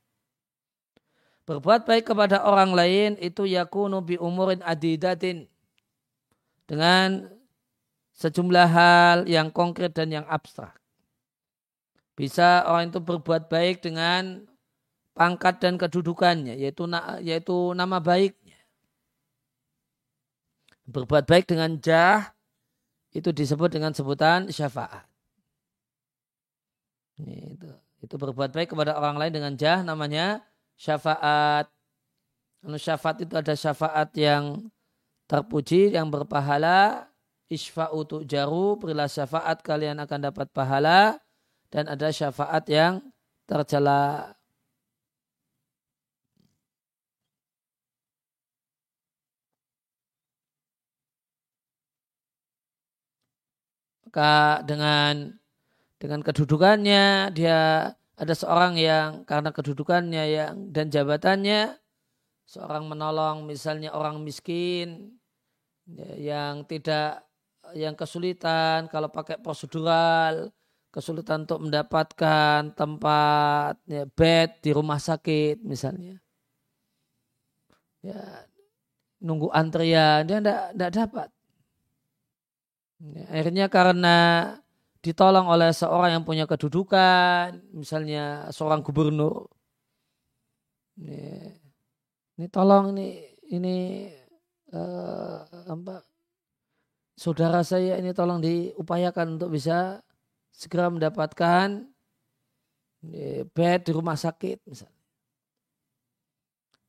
Berbuat 1.50 1.90
baik 1.90 2.06
kepada 2.14 2.46
orang 2.46 2.78
lain 2.78 3.18
itu 3.18 3.50
yakunu 3.50 4.06
bi 4.06 4.14
umurin 4.22 4.62
adidatin 4.62 5.50
dengan 6.70 7.34
sejumlah 8.14 8.70
hal 8.70 9.18
yang 9.26 9.50
konkret 9.50 9.98
dan 9.98 10.14
yang 10.14 10.26
abstrak. 10.30 10.78
Bisa 12.14 12.62
orang 12.70 12.94
itu 12.94 13.02
berbuat 13.02 13.50
baik 13.50 13.82
dengan 13.82 14.46
pangkat 15.18 15.66
dan 15.66 15.82
kedudukannya, 15.82 16.62
yaitu 16.62 16.86
yaitu 17.26 17.74
nama 17.74 17.98
baiknya. 17.98 18.62
Berbuat 20.86 21.26
baik 21.26 21.50
dengan 21.50 21.74
jah 21.82 22.38
itu 23.10 23.34
disebut 23.34 23.74
dengan 23.74 23.98
sebutan 23.98 24.54
syafaat. 24.54 25.15
Itu, 27.16 27.72
itu 28.04 28.16
berbuat 28.20 28.52
baik 28.52 28.76
kepada 28.76 29.00
orang 29.00 29.16
lain 29.16 29.34
dengan 29.34 29.54
jah 29.56 29.80
namanya 29.82 30.44
syafaat. 30.76 31.72
Anu 32.66 32.76
syafaat 32.76 33.24
itu 33.24 33.34
ada 33.40 33.54
syafaat 33.56 34.12
yang 34.20 34.68
terpuji, 35.30 35.96
yang 35.96 36.12
berpahala. 36.12 37.08
Isfa'u 37.46 38.26
jaru, 38.26 38.74
berilah 38.82 39.06
syafaat 39.06 39.62
kalian 39.62 40.02
akan 40.02 40.20
dapat 40.34 40.50
pahala 40.50 41.22
dan 41.70 41.86
ada 41.86 42.10
syafaat 42.10 42.66
yang 42.66 43.06
tercela. 43.46 44.34
Maka 54.10 54.66
dengan 54.66 55.38
dengan 56.06 56.22
kedudukannya 56.22 57.34
dia 57.34 57.92
ada 58.16 58.34
seorang 58.38 58.78
yang 58.78 59.26
karena 59.26 59.50
kedudukannya 59.50 60.24
yang 60.30 60.54
dan 60.70 60.94
jabatannya 60.94 61.82
seorang 62.46 62.86
menolong 62.86 63.50
misalnya 63.50 63.90
orang 63.90 64.22
miskin 64.22 65.18
yang 66.22 66.62
tidak 66.70 67.26
yang 67.74 67.98
kesulitan 67.98 68.86
kalau 68.94 69.10
pakai 69.10 69.42
prosedural 69.42 70.54
kesulitan 70.96 71.44
untuk 71.44 71.60
mendapatkan 71.60 72.72
tempat 72.72 73.76
ya, 73.84 74.08
bed 74.08 74.64
di 74.64 74.72
rumah 74.72 74.96
sakit 74.96 75.60
misalnya. 75.60 76.24
Ya, 78.00 78.48
nunggu 79.20 79.52
antrian 79.52 80.24
dia 80.24 80.40
tidak 80.40 80.94
dapat. 80.96 81.28
Ya, 83.04 83.28
akhirnya 83.28 83.66
karena 83.68 84.18
ditolong 85.06 85.46
oleh 85.46 85.70
seorang 85.70 86.18
yang 86.18 86.24
punya 86.26 86.50
kedudukan, 86.50 87.62
misalnya 87.78 88.50
seorang 88.50 88.82
gubernur. 88.82 89.46
Ya, 90.98 91.54
ini 92.42 92.48
tolong 92.50 92.98
ini 92.98 93.22
ini 93.54 94.10
uh, 94.74 95.46
apa, 95.70 96.02
saudara 97.14 97.62
saya 97.62 98.02
ini 98.02 98.16
tolong 98.18 98.42
diupayakan 98.42 99.38
untuk 99.38 99.54
bisa 99.54 100.02
segera 100.50 100.90
mendapatkan 100.90 101.86
bed 103.54 103.80
di 103.86 103.92
rumah 103.94 104.18
sakit 104.18 104.66
misalnya. 104.66 105.04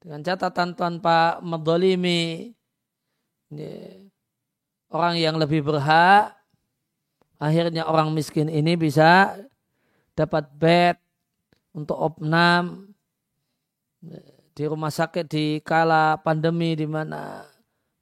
dengan 0.00 0.22
catatan 0.22 0.72
tanpa 0.78 1.42
mendolimi 1.42 2.54
orang 4.88 5.18
yang 5.18 5.34
lebih 5.34 5.66
berhak, 5.66 6.35
akhirnya 7.36 7.84
orang 7.88 8.12
miskin 8.12 8.48
ini 8.48 8.76
bisa 8.76 9.36
dapat 10.16 10.48
bed 10.56 10.96
untuk 11.76 11.96
opnam 11.96 12.88
di 14.56 14.64
rumah 14.64 14.88
sakit 14.88 15.28
di 15.28 15.60
kala 15.60 16.16
pandemi 16.24 16.72
di 16.72 16.88
mana 16.88 17.44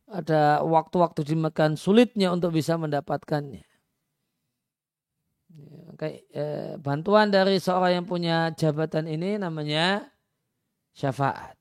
ada 0.06 0.62
waktu-waktu 0.62 1.26
dimakan 1.26 1.74
sulitnya 1.74 2.30
untuk 2.30 2.54
bisa 2.54 2.78
mendapatkannya. 2.78 3.66
Kayak, 5.94 6.20
eh, 6.34 6.74
bantuan 6.78 7.30
dari 7.30 7.58
seorang 7.58 8.02
yang 8.02 8.06
punya 8.06 8.50
jabatan 8.54 9.06
ini 9.10 9.38
namanya 9.38 10.06
syafaat. 10.94 11.58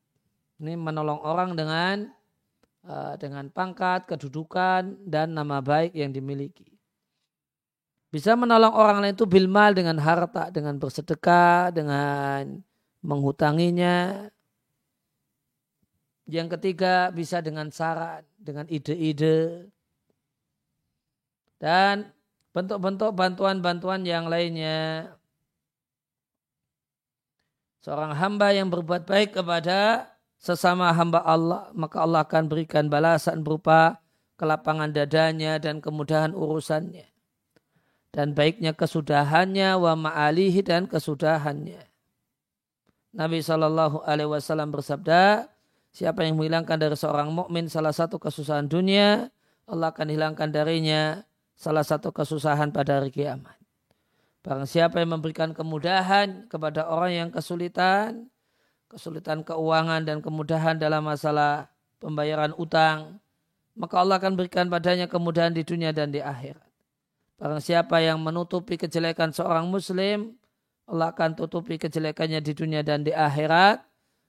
Ini 0.62 0.78
menolong 0.78 1.22
orang 1.26 1.58
dengan 1.58 2.10
uh, 2.88 3.14
dengan 3.20 3.50
pangkat, 3.50 4.08
kedudukan, 4.08 4.96
dan 5.04 5.34
nama 5.36 5.60
baik 5.60 5.98
yang 5.98 6.14
dimiliki. 6.14 6.73
Bisa 8.14 8.38
menolong 8.38 8.78
orang 8.78 9.02
lain 9.02 9.18
itu 9.18 9.26
bilmal 9.26 9.74
dengan 9.74 9.98
harta, 9.98 10.54
dengan 10.54 10.78
bersedekah, 10.78 11.74
dengan 11.74 12.62
menghutanginya. 13.02 14.30
Yang 16.30 16.48
ketiga 16.54 17.10
bisa 17.10 17.42
dengan 17.42 17.74
saran, 17.74 18.22
dengan 18.38 18.70
ide-ide. 18.70 19.66
Dan 21.58 22.14
bentuk-bentuk 22.54 23.18
bantuan-bantuan 23.18 24.06
yang 24.06 24.30
lainnya. 24.30 25.10
Seorang 27.82 28.14
hamba 28.14 28.54
yang 28.54 28.70
berbuat 28.70 29.10
baik 29.10 29.42
kepada 29.42 30.06
sesama 30.38 30.94
hamba 30.94 31.26
Allah, 31.26 31.74
maka 31.74 31.98
Allah 32.06 32.22
akan 32.22 32.46
berikan 32.46 32.94
balasan 32.94 33.42
berupa 33.42 33.98
kelapangan 34.38 34.94
dadanya 34.94 35.58
dan 35.58 35.82
kemudahan 35.82 36.38
urusannya. 36.38 37.13
Dan 38.14 38.38
baiknya 38.38 38.78
kesudahannya 38.78 39.74
wa 39.74 39.98
ma'alihi 39.98 40.62
dan 40.62 40.86
kesudahannya. 40.86 41.82
Nabi 43.14 43.42
Shallallahu 43.42 44.06
Alaihi 44.06 44.30
Wasallam 44.30 44.70
bersabda, 44.70 45.50
siapa 45.90 46.26
yang 46.26 46.38
menghilangkan 46.38 46.78
dari 46.78 46.94
seorang 46.98 47.34
mukmin 47.34 47.70
salah 47.70 47.94
satu 47.94 48.22
kesusahan 48.22 48.70
dunia, 48.70 49.34
Allah 49.66 49.90
akan 49.90 50.14
hilangkan 50.14 50.50
darinya 50.50 51.26
salah 51.58 51.86
satu 51.86 52.10
kesusahan 52.10 52.74
pada 52.74 53.02
hari 53.02 53.14
kiamat. 53.14 53.58
Barang 54.44 54.68
siapa 54.68 55.00
yang 55.00 55.16
memberikan 55.16 55.56
kemudahan 55.56 56.52
kepada 56.52 56.90
orang 56.90 57.16
yang 57.16 57.30
kesulitan, 57.30 58.28
kesulitan 58.92 59.46
keuangan 59.46 60.04
dan 60.04 60.20
kemudahan 60.20 60.76
dalam 60.76 61.08
masalah 61.08 61.72
pembayaran 62.04 62.52
utang, 62.60 63.24
maka 63.78 63.96
Allah 64.02 64.20
akan 64.20 64.36
berikan 64.36 64.68
padanya 64.68 65.08
kemudahan 65.08 65.56
di 65.56 65.64
dunia 65.64 65.96
dan 65.96 66.12
di 66.12 66.20
akhirat. 66.20 66.73
Barang 67.38 67.60
siapa 67.60 68.00
yang 68.00 68.22
menutupi 68.22 68.78
kejelekan 68.78 69.34
seorang 69.34 69.68
muslim, 69.68 70.38
Allah 70.86 71.16
akan 71.16 71.34
tutupi 71.34 71.80
kejelekannya 71.80 72.44
di 72.44 72.54
dunia 72.54 72.86
dan 72.86 73.02
di 73.02 73.12
akhirat. 73.16 73.84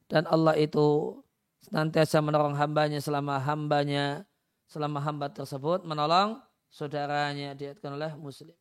Dan 0.08 0.28
Allah 0.28 0.54
itu 0.60 1.18
senantiasa 1.64 2.20
menolong 2.20 2.54
hambanya 2.54 3.00
selama 3.00 3.40
hambanya, 3.40 4.28
selama 4.68 5.00
hamba 5.00 5.32
tersebut 5.32 5.82
menolong 5.84 6.40
saudaranya 6.68 7.56
diatkan 7.56 7.96
oleh 7.96 8.12
muslim. 8.18 8.52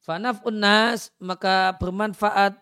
Fanaf 0.00 0.40
unnas 0.48 1.12
maka 1.20 1.76
bermanfaat 1.76 2.56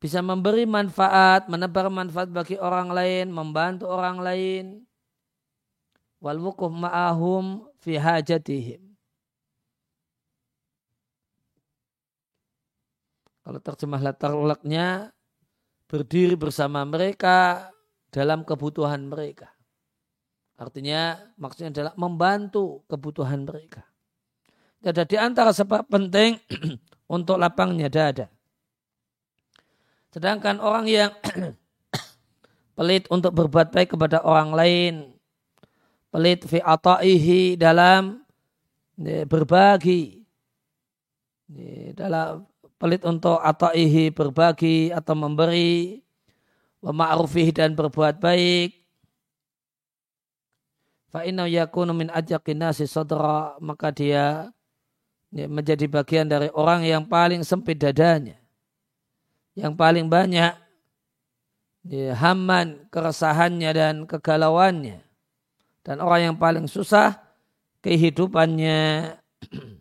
bisa 0.00 0.24
memberi 0.24 0.64
manfaat, 0.64 1.44
menebar 1.52 1.92
manfaat 1.92 2.32
bagi 2.32 2.56
orang 2.56 2.88
lain, 2.88 3.28
membantu 3.28 3.84
orang 3.92 4.16
lain. 4.16 4.88
Wal 6.20 6.36
wukuh 6.36 6.68
ma'ahum 6.68 7.64
fi 7.80 7.96
hajatihim. 7.96 8.90
Kalau 13.40 13.58
terjemah 13.58 14.04
latar 14.04 14.36
ulaknya 14.36 15.10
berdiri 15.88 16.36
bersama 16.36 16.84
mereka 16.84 17.72
dalam 18.12 18.46
kebutuhan 18.46 19.08
mereka. 19.08 19.50
Artinya 20.60 21.16
maksudnya 21.40 21.72
adalah 21.72 21.94
membantu 21.96 22.84
kebutuhan 22.84 23.48
mereka. 23.48 23.80
Dada 24.78 25.08
di 25.08 25.16
antara 25.16 25.56
sebab 25.56 25.88
penting 25.88 26.36
untuk 27.16 27.40
lapangnya 27.40 27.88
dada. 27.88 28.28
Sedangkan 30.12 30.60
orang 30.60 30.84
yang 30.84 31.10
pelit 32.76 33.08
untuk 33.08 33.32
berbuat 33.34 33.72
baik 33.72 33.96
kepada 33.96 34.20
orang 34.20 34.52
lain, 34.52 35.09
pelit 36.10 36.42
fi 36.46 36.58
ata'ihi 36.58 37.54
dalam 37.56 38.22
berbagi, 39.00 40.26
dalam 41.96 42.44
pelit 42.76 43.02
untuk 43.06 43.38
ata'ihi 43.40 44.12
berbagi 44.12 44.90
atau 44.90 45.14
memberi, 45.16 46.02
wa 46.80 46.92
ma'rufihi 46.92 47.52
dan 47.52 47.72
berbuat 47.76 48.18
baik, 48.20 48.72
fa 51.10 51.26
inna 51.26 51.44
yakunu 51.50 51.92
min 51.92 52.08
ajaqin 52.08 52.56
nasi 52.56 52.86
sadra 52.86 53.58
maka 53.58 53.90
dia 53.92 54.48
menjadi 55.30 55.86
bagian 55.86 56.26
dari 56.26 56.50
orang 56.50 56.82
yang 56.86 57.04
paling 57.06 57.44
sempit 57.46 57.78
dadanya. 57.78 58.38
Yang 59.58 59.74
paling 59.74 60.06
banyak 60.06 60.54
ya, 61.84 62.14
haman, 62.14 62.86
keresahannya 62.88 63.70
dan 63.74 63.94
kegalauannya. 64.06 65.02
Dan 65.80 66.00
orang 66.04 66.32
yang 66.32 66.36
paling 66.36 66.68
susah 66.68 67.16
kehidupannya. 67.80 69.16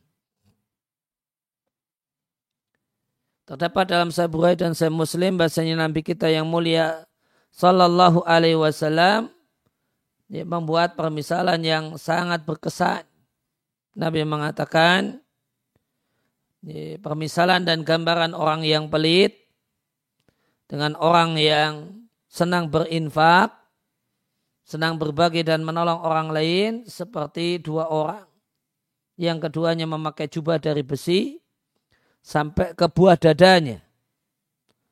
Terdapat 3.49 3.85
dalam 3.89 4.13
Bukhari 4.29 4.55
dan 4.55 4.77
Sahih 4.77 4.93
Muslim 4.93 5.35
bahasanya 5.35 5.89
Nabi 5.89 6.05
kita 6.05 6.29
yang 6.29 6.45
mulia 6.45 7.09
Sallallahu 7.49 8.21
Alaihi 8.23 8.55
Wasallam 8.61 9.33
membuat 10.29 10.93
permisalan 10.93 11.57
yang 11.65 11.97
sangat 11.97 12.45
berkesan. 12.45 13.01
Nabi 13.97 14.21
mengatakan, 14.21 15.17
permisalan 17.01 17.65
dan 17.65 17.81
gambaran 17.81 18.37
orang 18.37 18.61
yang 18.61 18.87
pelit 18.87 19.49
dengan 20.69 20.93
orang 21.01 21.33
yang 21.39 22.05
senang 22.29 22.69
berinfak, 22.69 23.49
senang 24.69 25.01
berbagi 25.01 25.41
dan 25.41 25.65
menolong 25.65 26.05
orang 26.05 26.29
lain 26.29 26.71
seperti 26.85 27.57
dua 27.57 27.89
orang. 27.89 28.29
Yang 29.17 29.49
keduanya 29.49 29.89
memakai 29.89 30.29
jubah 30.29 30.61
dari 30.61 30.85
besi 30.85 31.41
sampai 32.21 32.77
ke 32.77 32.85
buah 32.85 33.17
dadanya. 33.17 33.81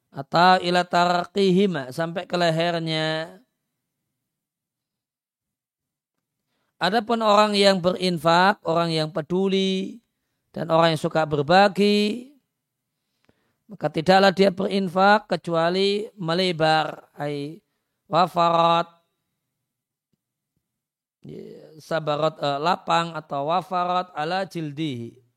Atau 0.10 0.66
ila 0.66 0.82
tarqihima 0.82 1.94
sampai 1.94 2.26
ke 2.26 2.34
lehernya. 2.34 3.38
Adapun 6.82 7.22
orang 7.22 7.54
yang 7.54 7.78
berinfak, 7.78 8.60
orang 8.66 8.90
yang 8.94 9.10
peduli, 9.14 10.02
dan 10.58 10.74
orang 10.74 10.98
yang 10.98 11.02
suka 11.02 11.22
berbagi 11.22 12.34
maka 13.70 13.92
tidaklah 13.94 14.32
dia 14.34 14.50
berinfak 14.50 15.28
kecuali 15.28 16.08
melebar 16.16 17.14
ai 17.14 17.60
wafarat 18.08 18.97
sabarat 21.82 22.36
uh, 22.40 22.60
lapang 22.62 23.12
atau 23.18 23.52
wafarat 23.52 24.08
ala 24.16 24.48
jildihi 24.48 25.28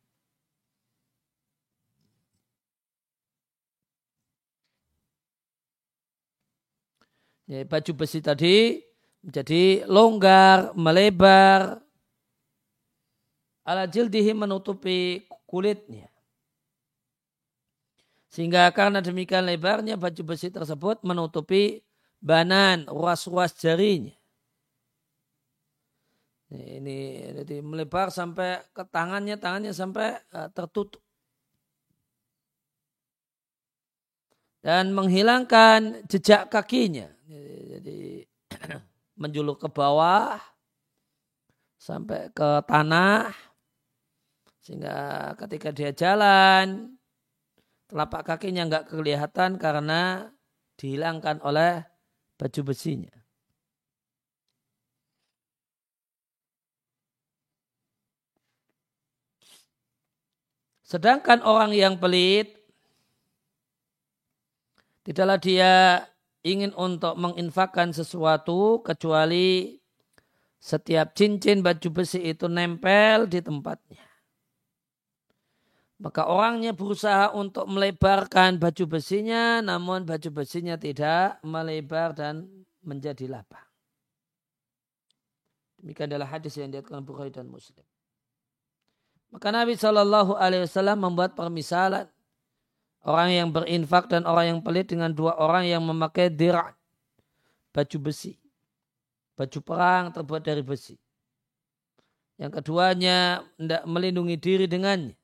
ya, 7.50 7.66
baju 7.66 7.92
besi 7.98 8.22
tadi 8.22 8.78
menjadi 9.20 9.84
longgar, 9.90 10.72
melebar, 10.78 11.82
ala 13.66 13.84
jildihi 13.90 14.32
menutupi 14.32 15.26
kulitnya. 15.44 16.06
Sehingga 18.30 18.70
karena 18.70 19.02
demikian 19.02 19.42
lebarnya 19.42 19.98
baju 19.98 20.22
besi 20.22 20.54
tersebut 20.54 21.02
menutupi 21.02 21.82
banan, 22.22 22.86
ruas-ruas 22.86 23.50
jarinya. 23.58 24.14
Ini 26.50 27.30
jadi 27.42 27.62
melebar 27.62 28.10
sampai 28.10 28.58
ke 28.74 28.82
tangannya, 28.90 29.38
tangannya 29.38 29.70
sampai 29.70 30.18
uh, 30.34 30.50
tertutup. 30.50 30.98
Dan 34.60 34.92
menghilangkan 34.92 36.04
jejak 36.10 36.50
kakinya. 36.50 37.08
Jadi 37.30 38.26
menjuluk 39.20 39.62
ke 39.62 39.68
bawah 39.70 40.36
sampai 41.80 42.28
ke 42.34 42.60
tanah 42.68 43.32
sehingga 44.60 45.32
ketika 45.40 45.72
dia 45.72 45.90
jalan, 45.96 46.94
telapak 47.88 48.22
kakinya 48.22 48.68
nggak 48.68 48.92
kelihatan 48.92 49.56
karena 49.56 50.28
dihilangkan 50.76 51.40
oleh 51.40 51.80
baju 52.36 52.60
besinya. 52.68 53.19
Sedangkan 60.90 61.38
orang 61.46 61.70
yang 61.70 62.02
pelit, 62.02 62.50
tidaklah 65.06 65.38
dia 65.38 66.02
ingin 66.42 66.74
untuk 66.74 67.14
menginfakkan 67.14 67.94
sesuatu 67.94 68.82
kecuali 68.82 69.78
setiap 70.58 71.14
cincin 71.14 71.62
baju 71.62 71.88
besi 71.94 72.26
itu 72.26 72.50
nempel 72.50 73.30
di 73.30 73.38
tempatnya. 73.38 74.02
Maka 76.02 76.26
orangnya 76.26 76.74
berusaha 76.74 77.30
untuk 77.38 77.70
melebarkan 77.70 78.58
baju 78.58 78.98
besinya, 78.98 79.62
namun 79.62 80.02
baju 80.02 80.42
besinya 80.42 80.74
tidak 80.74 81.38
melebar 81.46 82.18
dan 82.18 82.50
menjadi 82.82 83.30
lapang. 83.30 83.62
Demikian 85.78 86.10
adalah 86.10 86.34
hadis 86.34 86.58
yang 86.58 86.74
diatkan 86.74 87.06
Bukhari 87.06 87.30
dan 87.30 87.46
Muslim. 87.46 87.86
Maka 89.30 89.54
Nabi 89.54 89.78
Shallallahu 89.78 90.34
Alaihi 90.34 90.66
Wasallam 90.66 91.06
membuat 91.06 91.38
permisalan 91.38 92.10
orang 93.06 93.30
yang 93.30 93.48
berinfak 93.54 94.10
dan 94.10 94.26
orang 94.26 94.56
yang 94.56 94.60
pelit 94.60 94.90
dengan 94.90 95.14
dua 95.14 95.38
orang 95.38 95.64
yang 95.70 95.80
memakai 95.86 96.28
dirak 96.28 96.74
baju 97.70 98.10
besi, 98.10 98.34
baju 99.38 99.58
perang 99.62 100.10
terbuat 100.10 100.42
dari 100.42 100.62
besi. 100.66 100.98
Yang 102.40 102.60
keduanya 102.60 103.46
tidak 103.54 103.82
melindungi 103.86 104.36
diri 104.40 104.66
dengannya. 104.66 105.14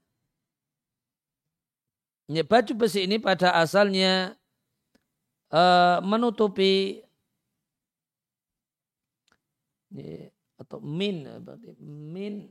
Ya, 2.27 2.43
baju 2.43 2.73
besi 2.75 3.07
ini 3.07 3.23
pada 3.23 3.55
asalnya 3.55 4.35
uh, 5.55 6.03
menutupi 6.03 7.07
ya, 9.95 10.31
atau 10.59 10.83
min 10.83 11.23
berarti 11.39 11.71
min 11.79 12.51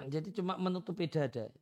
jadi 0.00 0.28
cuma 0.32 0.56
menutupi 0.56 1.04
dada. 1.08 1.52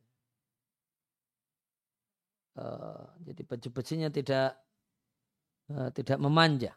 Uh, 2.51 3.07
jadi 3.23 3.47
baju 3.47 3.67
besinya 3.71 4.11
tidak 4.11 4.59
uh, 5.71 5.87
tidak 5.95 6.19
memanjang. 6.19 6.75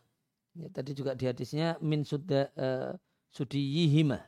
Ya, 0.55 0.71
tadi 0.71 0.95
juga 0.95 1.19
di 1.19 1.27
hadisnya 1.27 1.75
min 1.83 2.07
sudah 2.07 2.47
uh, 2.55 2.95
sudiyihima. 3.35 4.23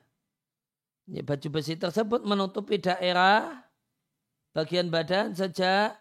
Ya, 1.06 1.22
baju 1.22 1.46
besi 1.54 1.78
tersebut 1.78 2.26
menutupi 2.26 2.82
daerah 2.82 3.62
bagian 4.50 4.90
badan 4.90 5.38
sejak 5.38 5.94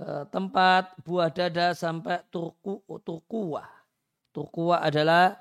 uh, 0.00 0.24
tempat 0.32 0.96
buah 1.04 1.28
dada 1.28 1.76
sampai 1.76 2.24
turku 2.32 2.80
turkuwa. 3.04 3.68
Turkuwa 4.32 4.80
adalah 4.80 5.36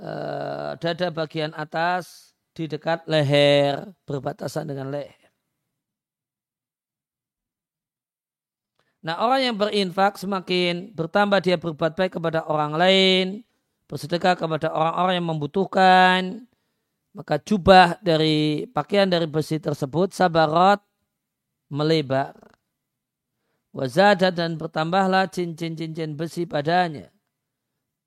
uh, 0.00 0.72
dada 0.80 1.12
bagian 1.12 1.52
atas 1.52 2.27
di 2.58 2.66
dekat 2.66 3.06
leher, 3.06 3.86
berbatasan 4.02 4.66
dengan 4.66 4.90
leher. 4.90 5.30
Nah 8.98 9.22
orang 9.22 9.40
yang 9.46 9.54
berinfak 9.54 10.18
semakin 10.18 10.90
bertambah 10.90 11.38
dia 11.38 11.54
berbuat 11.54 11.94
baik 11.94 12.18
kepada 12.18 12.42
orang 12.50 12.74
lain, 12.74 13.26
bersedekah 13.86 14.34
kepada 14.34 14.74
orang-orang 14.74 15.14
yang 15.22 15.28
membutuhkan, 15.30 16.20
maka 17.14 17.38
jubah 17.38 17.94
dari 18.02 18.66
pakaian 18.74 19.06
dari 19.06 19.30
besi 19.30 19.62
tersebut 19.62 20.10
sabarat 20.10 20.82
melebar. 21.70 22.34
Wazada 23.70 24.34
dan 24.34 24.58
bertambahlah 24.58 25.30
cincin-cincin 25.30 26.18
besi 26.18 26.42
padanya. 26.42 27.14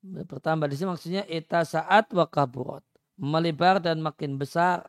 Bertambah 0.04 0.68
di 0.68 0.76
sini 0.76 0.92
maksudnya 0.92 1.24
ita 1.24 1.64
saat 1.64 2.12
wa 2.12 2.28
kaburot 2.28 2.91
melebar 3.16 3.78
dan 3.78 4.00
makin 4.00 4.36
besar. 4.36 4.86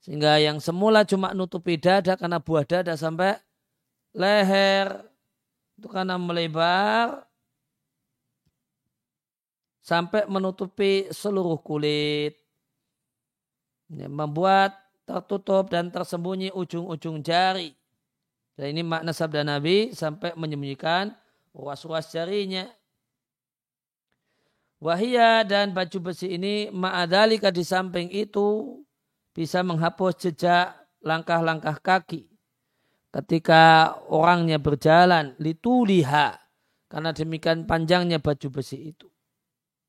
Sehingga 0.00 0.40
yang 0.40 0.58
semula 0.58 1.04
cuma 1.04 1.36
nutupi 1.36 1.76
dada 1.76 2.16
karena 2.16 2.40
buah 2.40 2.64
dada 2.64 2.96
sampai 2.96 3.36
leher. 4.16 5.04
Itu 5.76 5.88
karena 5.88 6.16
melebar 6.16 7.24
sampai 9.84 10.24
menutupi 10.30 11.10
seluruh 11.12 11.60
kulit. 11.60 12.38
Membuat 13.90 14.78
tertutup 15.02 15.66
dan 15.68 15.90
tersembunyi 15.90 16.54
ujung-ujung 16.54 17.26
jari. 17.26 17.74
Dan 18.54 18.76
ini 18.76 18.82
makna 18.86 19.10
sabda 19.10 19.42
Nabi 19.42 19.90
sampai 19.90 20.36
menyembunyikan 20.38 21.10
ruas-ruas 21.50 22.08
jarinya. 22.14 22.70
Wahia 24.80 25.44
dan 25.44 25.76
baju 25.76 26.08
besi 26.08 26.40
ini 26.40 26.72
ma'adhalika 26.72 27.52
di 27.52 27.60
samping 27.60 28.08
itu 28.08 28.80
bisa 29.36 29.60
menghapus 29.60 30.16
jejak 30.24 30.72
langkah-langkah 31.04 31.76
kaki. 31.84 32.32
Ketika 33.12 33.92
orangnya 34.08 34.56
berjalan, 34.56 35.36
lituliha. 35.36 36.40
Karena 36.90 37.12
demikian 37.12 37.68
panjangnya 37.68 38.24
baju 38.24 38.48
besi 38.48 38.96
itu. 38.96 39.06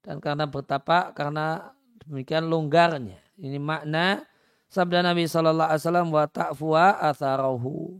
Dan 0.04 0.20
karena 0.20 0.50
bertapak, 0.50 1.16
karena 1.16 1.72
demikian 2.04 2.52
longgarnya. 2.52 3.18
Ini 3.39 3.58
makna 3.62 4.28
sabda 4.68 5.06
Nabi 5.06 5.24
Shallallahu 5.24 5.70
Alaihi 5.72 5.82
Wasallam 5.88 6.10
wa 6.12 6.26
ta'fuwa 6.28 7.00
atharahu. 7.00 7.96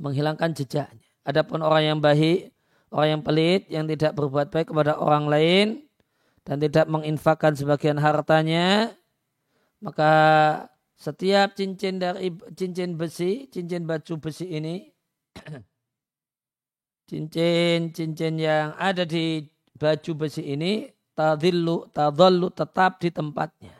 Menghilangkan 0.00 0.56
jejaknya. 0.56 1.06
Adapun 1.28 1.60
orang 1.60 1.84
yang 1.84 1.98
baik, 2.00 2.56
orang 2.90 3.08
yang 3.18 3.22
pelit 3.22 3.62
yang 3.70 3.84
tidak 3.86 4.12
berbuat 4.14 4.50
baik 4.50 4.70
kepada 4.70 4.98
orang 4.98 5.30
lain 5.30 5.66
dan 6.42 6.58
tidak 6.58 6.86
menginfakkan 6.90 7.54
sebagian 7.54 7.98
hartanya 7.98 8.94
maka 9.80 10.12
setiap 11.00 11.56
cincin 11.56 11.96
dari 11.96 12.28
cincin 12.52 13.00
besi, 13.00 13.48
cincin 13.48 13.88
baju 13.88 14.20
besi 14.20 14.52
ini 14.52 14.84
cincin-cincin 17.08 18.36
yang 18.36 18.76
ada 18.76 19.08
di 19.08 19.48
baju 19.80 20.12
besi 20.26 20.44
ini 20.44 20.92
tadillu 21.16 21.88
tadallu 21.96 22.52
tetap 22.52 23.00
di 23.00 23.08
tempatnya. 23.08 23.72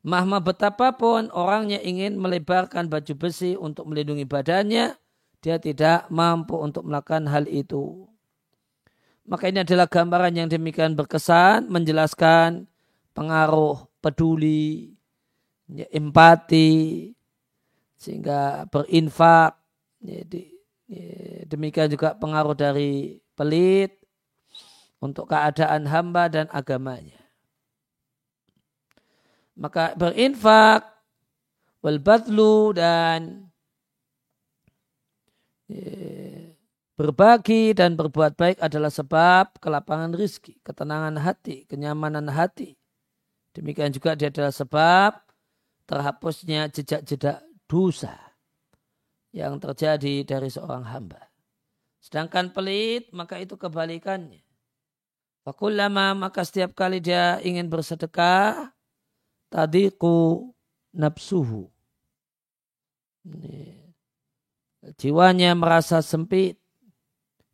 Mahma 0.00 0.40
betapapun 0.40 1.28
orangnya 1.34 1.82
ingin 1.82 2.16
melebarkan 2.16 2.88
baju 2.88 3.12
besi 3.20 3.52
untuk 3.58 3.84
melindungi 3.90 4.24
badannya, 4.24 4.96
dia 5.40 5.56
tidak 5.56 6.06
mampu 6.12 6.56
untuk 6.60 6.84
melakukan 6.84 7.24
hal 7.28 7.48
itu. 7.48 8.04
Maka 9.24 9.48
ini 9.48 9.64
adalah 9.64 9.88
gambaran 9.88 10.36
yang 10.36 10.48
demikian 10.48 10.92
berkesan 10.92 11.68
menjelaskan 11.72 12.68
pengaruh 13.16 13.88
peduli, 14.00 14.92
ya, 15.68 15.86
empati, 15.92 17.12
sehingga 17.96 18.68
berinfak. 18.68 19.56
Jadi, 20.00 20.44
ya, 20.88 21.44
demikian 21.48 21.88
juga 21.92 22.16
pengaruh 22.16 22.56
dari 22.56 23.20
pelit 23.36 23.96
untuk 25.00 25.28
keadaan 25.28 25.88
hamba 25.88 26.28
dan 26.28 26.46
agamanya. 26.52 27.20
Maka 29.56 29.92
berinfak, 29.96 30.84
wal 31.84 32.00
dan 32.72 33.49
Berbagi 37.00 37.72
dan 37.72 37.96
berbuat 37.96 38.36
baik 38.36 38.58
adalah 38.60 38.92
sebab 38.92 39.56
kelapangan 39.56 40.12
rizki, 40.12 40.60
ketenangan 40.60 41.16
hati, 41.16 41.64
kenyamanan 41.64 42.28
hati. 42.28 42.76
Demikian 43.56 43.88
juga 43.88 44.12
dia 44.12 44.28
adalah 44.28 44.52
sebab 44.52 45.16
terhapusnya 45.88 46.68
jejak-jejak 46.68 47.40
dosa 47.64 48.14
yang 49.32 49.56
terjadi 49.56 50.28
dari 50.28 50.52
seorang 50.52 50.84
hamba. 50.86 51.32
Sedangkan 52.04 52.52
pelit, 52.52 53.08
maka 53.16 53.40
itu 53.40 53.56
kebalikannya. 53.56 54.44
Fakullama 55.40 56.12
maka 56.12 56.44
setiap 56.44 56.76
kali 56.76 57.00
dia 57.00 57.40
ingin 57.40 57.72
bersedekah, 57.72 58.76
tadiku 59.48 60.52
nafsuhu. 60.92 61.72
Ini 63.24 63.79
jiwanya 64.96 65.52
merasa 65.56 66.00
sempit. 66.00 66.56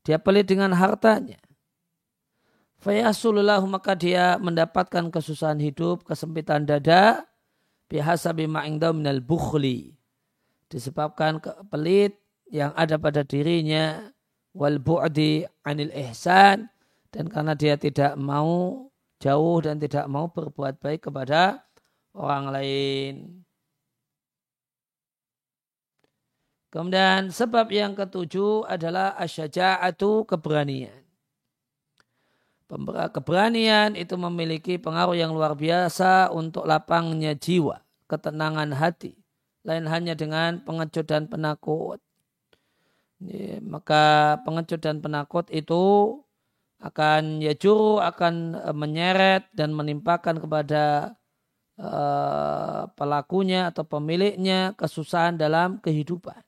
Dia 0.07 0.23
pelit 0.23 0.47
dengan 0.47 0.71
hartanya. 0.71 1.39
Fayasulullah 2.79 3.59
maka 3.67 3.99
dia 3.99 4.39
mendapatkan 4.39 5.11
kesusahan 5.11 5.59
hidup, 5.59 6.07
kesempitan 6.07 6.63
dada, 6.63 7.27
bihasa 7.91 8.31
ma'ingdaw 8.31 8.95
minal 8.95 9.19
bukhli. 9.19 9.99
Disebabkan 10.71 11.43
pelit 11.71 12.15
yang 12.51 12.71
ada 12.79 12.95
pada 12.99 13.27
dirinya, 13.27 14.15
wal 14.55 14.79
bu'di 14.79 15.47
anil 15.67 15.91
ihsan, 16.07 16.71
dan 17.11 17.25
karena 17.27 17.59
dia 17.59 17.75
tidak 17.75 18.15
mau 18.15 18.87
jauh 19.19 19.59
dan 19.65 19.81
tidak 19.83 20.07
mau 20.07 20.31
berbuat 20.31 20.79
baik 20.79 21.11
kepada 21.11 21.65
orang 22.15 22.45
lain. 22.53 23.46
Kemudian 26.77 27.33
sebab 27.33 27.73
yang 27.73 27.97
ketujuh 27.97 28.69
adalah 28.69 29.17
asyaja'atu 29.17 30.29
keberanian. 30.29 31.09
Keberanian 33.17 33.97
itu 33.97 34.13
memiliki 34.21 34.77
pengaruh 34.77 35.17
yang 35.17 35.33
luar 35.33 35.57
biasa 35.57 36.29
untuk 36.37 36.69
lapangnya 36.69 37.33
jiwa, 37.33 37.81
ketenangan 38.13 38.77
hati. 38.77 39.17
Lain 39.65 39.89
hanya 39.89 40.13
dengan 40.13 40.61
pengecut 40.69 41.09
dan 41.09 41.25
penakut. 41.33 41.97
maka 43.65 44.37
pengecut 44.45 44.77
dan 44.77 45.01
penakut 45.01 45.49
itu 45.49 46.13
akan 46.85 47.41
ya 47.41 47.57
juru 47.57 47.97
akan 48.05 48.53
e, 48.53 48.71
menyeret 48.77 49.49
dan 49.57 49.73
menimpakan 49.73 50.37
kepada 50.37 51.17
uh, 51.81 52.85
pelakunya 52.93 53.73
atau 53.73 53.89
pemiliknya 53.89 54.77
kesusahan 54.77 55.41
dalam 55.41 55.81
kehidupan. 55.81 56.46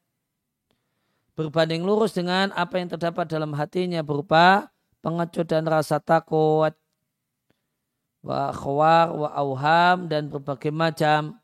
Berbanding 1.38 1.86
lurus 1.86 2.18
dengan 2.18 2.50
apa 2.58 2.82
yang 2.82 2.90
terdapat 2.90 3.30
dalam 3.30 3.54
hatinya 3.54 4.02
berupa 4.02 4.74
pengecut 5.06 5.46
dan 5.46 5.70
rasa 5.70 6.02
takut, 6.02 6.74
wa 8.26 8.50
khawar, 8.50 9.14
wa 9.14 9.30
auham, 9.30 10.10
dan 10.10 10.26
berbagai 10.34 10.74
macam 10.74 11.38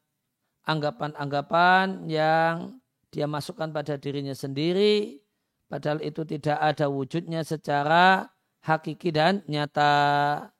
anggapan-anggapan 0.66 2.10
yang 2.10 2.74
dia 3.14 3.30
masukkan 3.30 3.70
pada 3.70 3.94
dirinya 3.94 4.34
sendiri, 4.34 5.22
padahal 5.70 6.02
itu 6.02 6.26
tidak 6.26 6.58
ada 6.58 6.90
wujudnya 6.90 7.46
secara 7.46 8.26
hakiki 8.66 9.14
dan 9.14 9.46
nyata. 9.46 10.50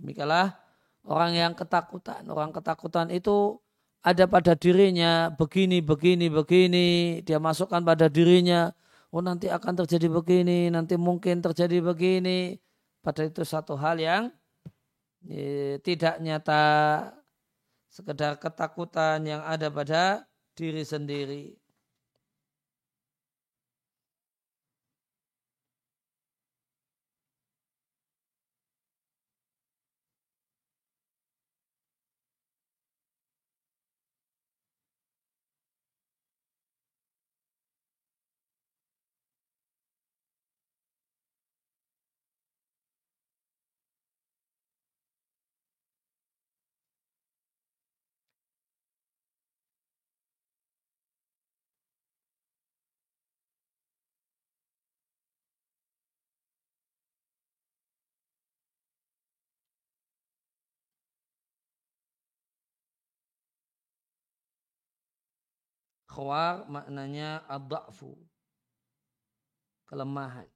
Demikianlah 0.00 0.56
orang 1.04 1.36
yang 1.36 1.52
ketakutan. 1.52 2.24
Orang 2.32 2.56
ketakutan 2.56 3.12
itu 3.12 3.60
ada 4.00 4.24
pada 4.24 4.56
dirinya 4.56 5.28
begini, 5.36 5.84
begini, 5.84 6.26
begini. 6.32 6.88
Dia 7.20 7.36
masukkan 7.36 7.84
pada 7.84 8.08
dirinya 8.08 8.72
oh 9.10 9.22
nanti 9.22 9.50
akan 9.50 9.84
terjadi 9.84 10.08
begini, 10.08 10.70
nanti 10.72 10.94
mungkin 10.96 11.42
terjadi 11.42 11.82
begini. 11.82 12.56
Padahal 13.04 13.28
itu 13.32 13.42
satu 13.44 13.74
hal 13.76 13.96
yang 14.00 14.22
e, 15.26 15.76
tidak 15.84 16.20
nyata, 16.22 16.64
sekedar 17.90 18.38
ketakutan 18.38 19.24
yang 19.26 19.42
ada 19.44 19.68
pada 19.68 20.24
diri 20.54 20.84
sendiri. 20.86 21.59
Khawar 66.10 66.66
maknanya 66.66 67.46
adha'fu. 67.46 68.18
Kelemahan. 69.86 70.50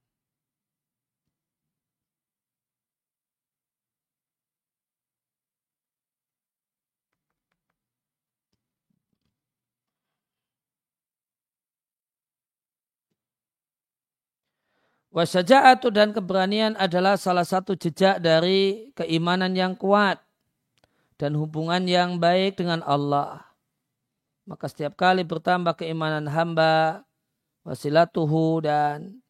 Wasaja'atu 15.14 15.94
dan 15.94 16.10
keberanian 16.10 16.74
adalah 16.74 17.14
salah 17.14 17.46
satu 17.46 17.78
jejak 17.78 18.18
dari 18.18 18.90
keimanan 18.98 19.54
yang 19.54 19.78
kuat 19.78 20.18
dan 21.14 21.38
hubungan 21.38 21.86
yang 21.86 22.18
baik 22.18 22.58
dengan 22.58 22.82
Allah 22.82 23.53
maka 24.44 24.68
setiap 24.68 24.96
kali 24.96 25.24
bertambah 25.24 25.76
keimanan 25.80 26.28
hamba 26.28 27.04
wasilatuhu 27.64 28.60
dan 28.60 29.24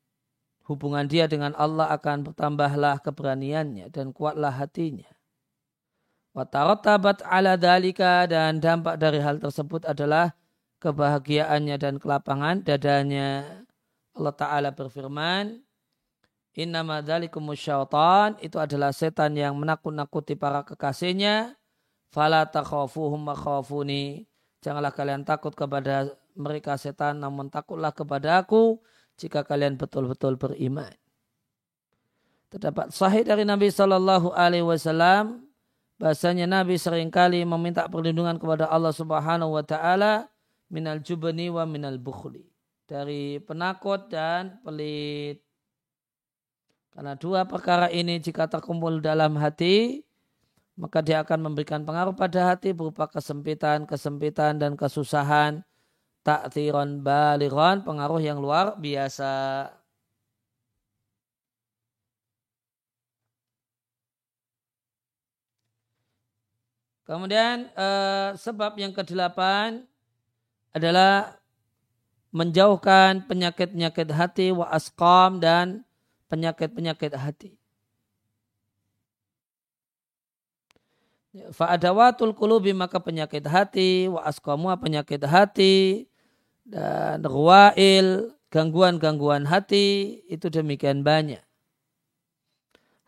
hubungan 0.67 1.07
dia 1.07 1.31
dengan 1.31 1.55
Allah 1.55 1.95
akan 1.95 2.27
bertambahlah 2.27 2.99
keberaniannya 2.99 3.95
dan 3.95 4.11
kuatlah 4.11 4.51
hatinya. 4.51 5.07
Watarattabat 6.35 7.23
ala 7.23 7.55
dalika 7.55 8.27
dan 8.27 8.59
dampak 8.59 8.99
dari 8.99 9.23
hal 9.23 9.39
tersebut 9.39 9.87
adalah 9.87 10.35
kebahagiaannya 10.83 11.77
dan 11.79 11.95
kelapangan 12.03 12.67
dadanya. 12.67 13.63
Allah 14.19 14.35
Ta'ala 14.35 14.71
berfirman, 14.75 15.63
Innama 16.55 17.03
dhalikum 17.03 17.51
syaitan 17.55 18.35
itu 18.39 18.59
adalah 18.63 18.95
setan 18.95 19.35
yang 19.35 19.59
menakut-nakuti 19.59 20.39
para 20.39 20.63
kekasihnya. 20.63 21.59
Fala 22.15 22.47
takhafuhum 22.47 23.27
makhafuni 23.27 24.27
Janganlah 24.65 24.97
kalian 24.97 25.29
takut 25.29 25.53
kepada 25.53 26.17
mereka 26.33 26.81
setan, 26.81 27.21
namun 27.21 27.53
takutlah 27.53 27.93
kepada 27.93 28.41
aku 28.41 28.81
jika 29.21 29.45
kalian 29.45 29.77
betul-betul 29.77 30.41
beriman. 30.41 30.89
Terdapat 32.49 32.89
sahih 32.97 33.29
dari 33.29 33.45
Nabi 33.45 33.69
Shallallahu 33.69 34.33
Alaihi 34.33 34.65
Wasallam 34.65 35.45
bahasanya 36.01 36.49
Nabi 36.49 36.81
sering 36.81 37.13
kali 37.13 37.45
meminta 37.45 37.85
perlindungan 37.93 38.41
kepada 38.41 38.65
Allah 38.73 38.95
Subhanahu 38.97 39.53
Wa 39.53 39.65
Taala 39.69 40.33
minal 40.73 41.05
jubni 41.05 41.53
wa 41.53 41.69
minal 41.69 42.01
bukhli 42.01 42.49
dari 42.89 43.45
penakut 43.45 44.09
dan 44.09 44.65
pelit. 44.65 45.45
Karena 46.95 47.19
dua 47.19 47.45
perkara 47.45 47.91
ini 47.91 48.23
jika 48.23 48.47
terkumpul 48.47 49.03
dalam 49.03 49.35
hati 49.37 50.04
maka 50.75 50.99
dia 51.07 51.23
akan 51.23 51.51
memberikan 51.51 51.87
pengaruh 51.87 52.15
pada 52.15 52.55
hati 52.55 52.75
berupa 52.75 53.07
kesempitan, 53.07 53.87
kesempitan 53.87 54.59
dan 54.59 54.75
kesusahan, 54.75 55.63
taktiron 56.27 56.99
baliron, 57.05 57.87
pengaruh 57.87 58.19
yang 58.19 58.43
luar 58.43 58.75
biasa. 58.79 59.71
Kemudian 67.05 67.69
eh, 67.77 68.31
sebab 68.35 68.81
yang 68.81 68.91
kedelapan 68.97 69.85
adalah 70.75 71.37
menjauhkan 72.35 73.23
penyakit-penyakit 73.31 74.09
hati 74.11 74.51
wa 74.51 74.67
dan 75.39 75.87
penyakit-penyakit 76.27 77.15
hati. 77.15 77.64
Fa'adawatul 81.35 82.31
kulubi 82.31 82.71
maka 82.71 83.03
penyakit 83.03 83.43
hati, 83.51 84.07
wa 84.07 84.23
penyakit 84.79 85.27
hati, 85.27 86.07
dan 86.63 87.27
ruwail, 87.27 88.31
gangguan-gangguan 88.55 89.43
hati, 89.43 90.23
itu 90.31 90.47
demikian 90.47 91.03
banyak. 91.03 91.43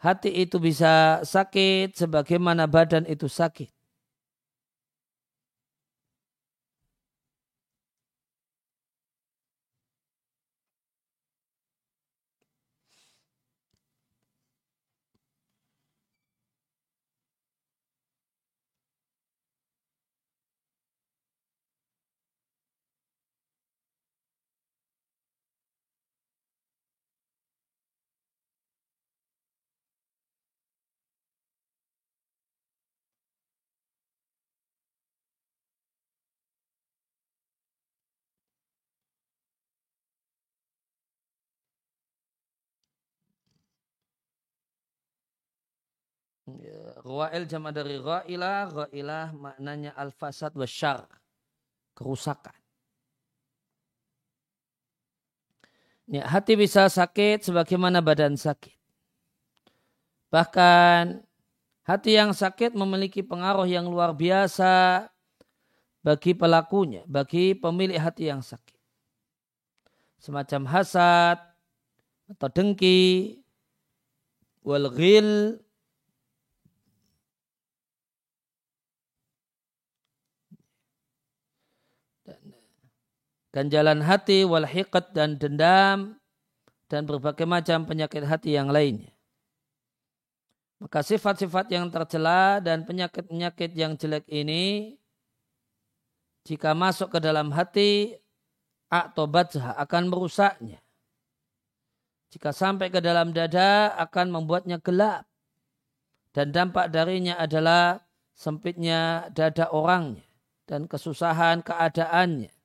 Hati 0.03 0.43
itu 0.43 0.59
bisa 0.59 1.22
sakit 1.22 1.95
sebagaimana 1.95 2.66
badan 2.66 3.07
itu 3.07 3.31
sakit. 3.31 3.76
Ruwail 47.03 47.51
jama 47.51 47.75
dari 47.75 47.99
ra'ilah, 47.99 48.71
ra'ilah 48.71 49.35
maknanya 49.35 49.91
al-fasad 49.99 50.55
wa 50.55 50.63
syar. 50.63 51.03
Kerusakan. 51.99 52.55
Ya, 56.07 56.23
hati 56.23 56.55
bisa 56.55 56.87
sakit 56.87 57.43
sebagaimana 57.51 57.99
badan 57.99 58.39
sakit. 58.39 58.79
Bahkan 60.31 61.19
hati 61.83 62.15
yang 62.15 62.31
sakit 62.31 62.79
memiliki 62.79 63.27
pengaruh 63.27 63.67
yang 63.67 63.91
luar 63.91 64.15
biasa 64.15 65.11
bagi 66.07 66.31
pelakunya, 66.31 67.03
bagi 67.11 67.59
pemilik 67.59 67.99
hati 67.99 68.31
yang 68.31 68.39
sakit. 68.39 68.79
Semacam 70.23 70.63
hasad 70.71 71.43
atau 72.31 72.49
dengki, 72.55 73.43
wal 74.63 74.87
ghil, 74.95 75.59
ganjalan 83.57 84.05
hati, 84.05 84.45
wal 84.45 84.69
hiqat 84.69 85.17
dan 85.17 85.41
dendam, 85.41 86.21
dan 86.93 87.09
berbagai 87.09 87.49
macam 87.49 87.89
penyakit 87.89 88.29
hati 88.29 88.53
yang 88.53 88.69
lainnya. 88.69 89.17
Maka 90.77 91.01
sifat-sifat 91.01 91.73
yang 91.73 91.89
tercela 91.89 92.61
dan 92.61 92.85
penyakit-penyakit 92.85 93.73
yang 93.73 93.97
jelek 93.97 94.29
ini, 94.29 95.01
jika 96.45 96.77
masuk 96.77 97.17
ke 97.17 97.19
dalam 97.25 97.49
hati, 97.57 98.13
aktobatha 98.93 99.73
akan 99.81 100.13
merusaknya. 100.13 100.85
Jika 102.29 102.53
sampai 102.53 102.93
ke 102.93 103.01
dalam 103.01 103.33
dada 103.33 103.97
akan 103.97 104.37
membuatnya 104.37 104.77
gelap. 104.85 105.25
Dan 106.37 106.53
dampak 106.53 106.93
darinya 106.93 107.41
adalah 107.41 108.05
sempitnya 108.37 109.33
dada 109.33 109.73
orangnya 109.73 110.21
dan 110.69 110.85
kesusahan 110.85 111.65
keadaannya 111.65 112.56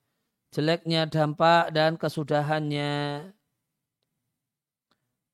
jeleknya 0.52 1.08
dampak 1.08 1.72
dan 1.72 1.96
kesudahannya. 1.96 3.24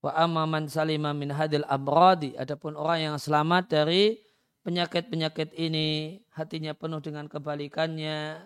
Wa 0.01 0.13
amaman 0.13 0.69
salima 0.69 1.11
min 1.11 1.33
hadil 1.33 1.65
amradi. 1.65 2.37
Adapun 2.37 2.77
orang 2.77 3.11
yang 3.11 3.17
selamat 3.17 3.69
dari 3.69 4.21
penyakit-penyakit 4.61 5.57
ini, 5.57 6.21
hatinya 6.37 6.77
penuh 6.77 7.01
dengan 7.01 7.25
kebalikannya, 7.25 8.45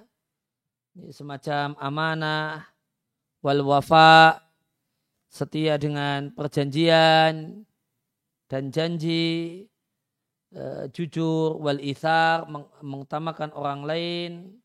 semacam 1.11 1.75
amanah, 1.75 2.71
wal 3.43 3.61
wafa, 3.67 4.39
setia 5.27 5.75
dengan 5.75 6.31
perjanjian 6.31 7.65
dan 8.47 8.63
janji, 8.69 9.65
uh, 10.55 10.87
jujur, 10.91 11.57
wal 11.59 11.79
ithar, 11.83 12.47
mengutamakan 12.83 13.51
orang 13.55 13.81
lain, 13.83 14.60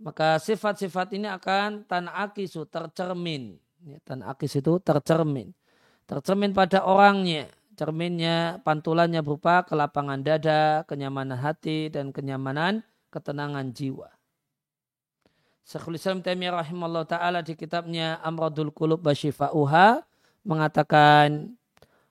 maka 0.00 0.40
sifat-sifat 0.40 1.12
ini 1.14 1.28
akan 1.28 1.84
tanakisu 1.84 2.64
tercermin. 2.72 3.60
Ya, 3.84 4.00
tanakis 4.04 4.56
itu 4.56 4.80
tercermin. 4.80 5.52
Tercermin 6.08 6.56
pada 6.56 6.82
orangnya. 6.84 7.48
Cerminnya, 7.76 8.60
pantulannya 8.60 9.24
berupa 9.24 9.64
kelapangan 9.64 10.20
dada, 10.20 10.84
kenyamanan 10.84 11.40
hati, 11.40 11.88
dan 11.88 12.12
kenyamanan 12.12 12.84
ketenangan 13.08 13.72
jiwa. 13.72 14.12
Syekhul 15.64 15.96
Islam 15.96 16.20
Taimiyah 16.20 16.60
rahimahullah 16.60 17.06
ta'ala 17.08 17.40
di 17.40 17.56
kitabnya 17.56 18.20
Amradul 18.20 18.74
Qulub 18.74 19.00
Basyifa'uha 19.00 20.02
mengatakan 20.44 21.56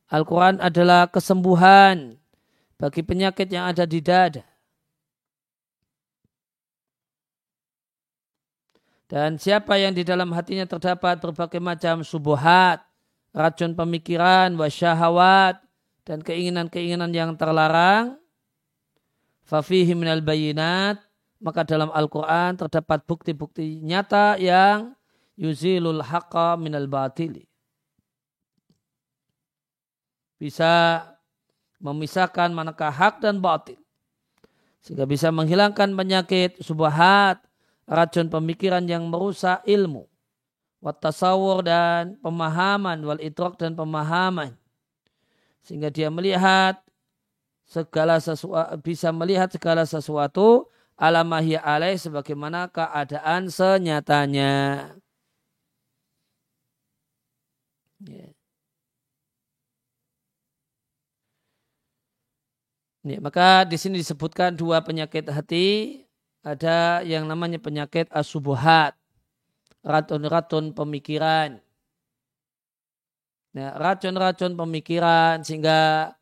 Al-Quran 0.09 0.57
adalah 0.57 1.05
kesembuhan 1.11 2.17
bagi 2.81 3.03
penyakit 3.05 3.51
yang 3.51 3.69
ada 3.69 3.85
di 3.85 3.99
dada. 4.01 4.41
Dan 9.09 9.41
siapa 9.41 9.73
yang 9.81 9.97
di 9.97 10.05
dalam 10.05 10.29
hatinya 10.37 10.69
terdapat 10.69 11.17
berbagai 11.17 11.57
macam 11.57 12.05
subuhat, 12.05 12.85
racun 13.33 13.73
pemikiran, 13.73 14.53
wasyahawat, 14.53 15.57
dan 16.05 16.21
keinginan-keinginan 16.21 17.09
yang 17.09 17.33
terlarang, 17.33 18.21
fafihi 19.49 19.97
minal 19.97 20.21
bayinat, 20.21 21.01
maka 21.41 21.65
dalam 21.65 21.89
Al-Quran 21.89 22.53
terdapat 22.53 23.01
bukti-bukti 23.09 23.81
nyata 23.81 24.37
yang 24.37 24.93
yuzilul 25.41 26.05
haqqa 26.05 26.53
minal 26.61 26.85
batili. 26.85 27.49
Bisa 30.37 31.01
memisahkan 31.81 32.53
manakah 32.53 32.93
hak 32.93 33.25
dan 33.25 33.41
batil. 33.41 33.81
Sehingga 34.85 35.09
bisa 35.09 35.33
menghilangkan 35.33 35.97
penyakit 35.97 36.61
subuhat, 36.61 37.48
racun 37.89 38.29
pemikiran 38.29 38.85
yang 38.85 39.09
merusak 39.09 39.65
ilmu, 39.65 40.05
watasawur 40.79 41.65
dan 41.65 42.21
pemahaman, 42.21 43.01
wal 43.01 43.17
idrok 43.17 43.57
dan 43.57 43.73
pemahaman. 43.73 44.53
Sehingga 45.65 45.89
dia 45.89 46.13
melihat 46.13 46.77
segala 47.65 48.21
sesuatu, 48.21 48.77
bisa 48.79 49.09
melihat 49.09 49.49
segala 49.49 49.83
sesuatu 49.89 50.69
alamahya 50.93 51.59
alaih 51.65 51.97
sebagaimana 51.97 52.69
keadaan 52.69 53.49
senyatanya. 53.49 54.93
Yeah. 57.99 58.31
Ya, 63.07 63.17
maka 63.23 63.63
di 63.63 63.79
sini 63.79 63.95
disebutkan 64.03 64.59
dua 64.59 64.83
penyakit 64.83 65.23
hati 65.31 66.03
ada 66.55 67.05
yang 67.05 67.29
namanya 67.29 67.61
penyakit 67.61 68.09
asubuhat, 68.09 68.97
racun-racun 69.85 70.73
pemikiran. 70.73 71.61
Nah, 73.53 73.69
racun-racun 73.77 74.57
pemikiran 74.57 75.41
sehingga 75.45 76.13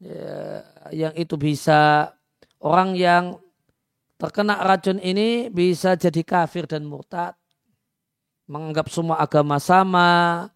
ya, 0.00 0.64
yang 0.92 1.14
itu 1.16 1.36
bisa 1.36 2.12
orang 2.60 2.96
yang 2.96 3.40
terkena 4.16 4.60
racun 4.64 5.00
ini 5.00 5.48
bisa 5.52 5.96
jadi 5.96 6.20
kafir 6.24 6.68
dan 6.68 6.84
murtad. 6.84 7.36
Menganggap 8.46 8.86
semua 8.92 9.18
agama 9.18 9.58
sama, 9.58 10.46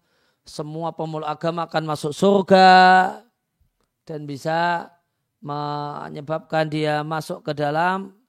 semua 0.47 0.95
pemeluk 0.95 1.27
agama 1.27 1.67
akan 1.67 1.83
masuk 1.91 2.15
surga 2.15 3.19
dan 4.07 4.23
bisa 4.23 4.89
menyebabkan 5.41 6.69
dia 6.69 7.03
masuk 7.03 7.43
ke 7.43 7.51
dalam 7.51 8.20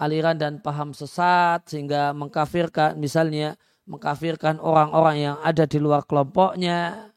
aliran 0.00 0.40
dan 0.40 0.64
paham 0.64 0.96
sesat 0.96 1.68
sehingga 1.68 2.16
mengkafirkan 2.16 2.96
misalnya 2.96 3.60
mengkafirkan 3.84 4.56
orang-orang 4.56 5.16
yang 5.20 5.36
ada 5.44 5.68
di 5.68 5.76
luar 5.76 6.02
kelompoknya 6.08 7.12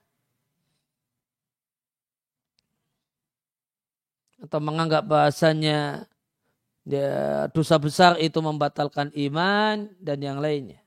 atau 4.43 4.59
menganggap 4.59 5.07
bahasanya 5.07 6.03
ya, 6.83 7.47
dosa 7.55 7.79
besar 7.79 8.19
itu 8.19 8.43
membatalkan 8.43 9.07
iman 9.15 9.87
dan 10.03 10.19
yang 10.19 10.43
lainnya. 10.43 10.82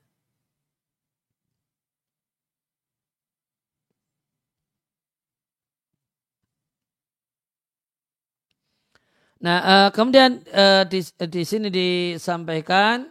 Nah, 9.37 9.57
uh, 9.61 9.89
kemudian 9.93 10.41
uh, 10.49 10.81
di, 10.89 11.05
di 11.05 11.43
sini 11.45 11.69
disampaikan 11.69 13.05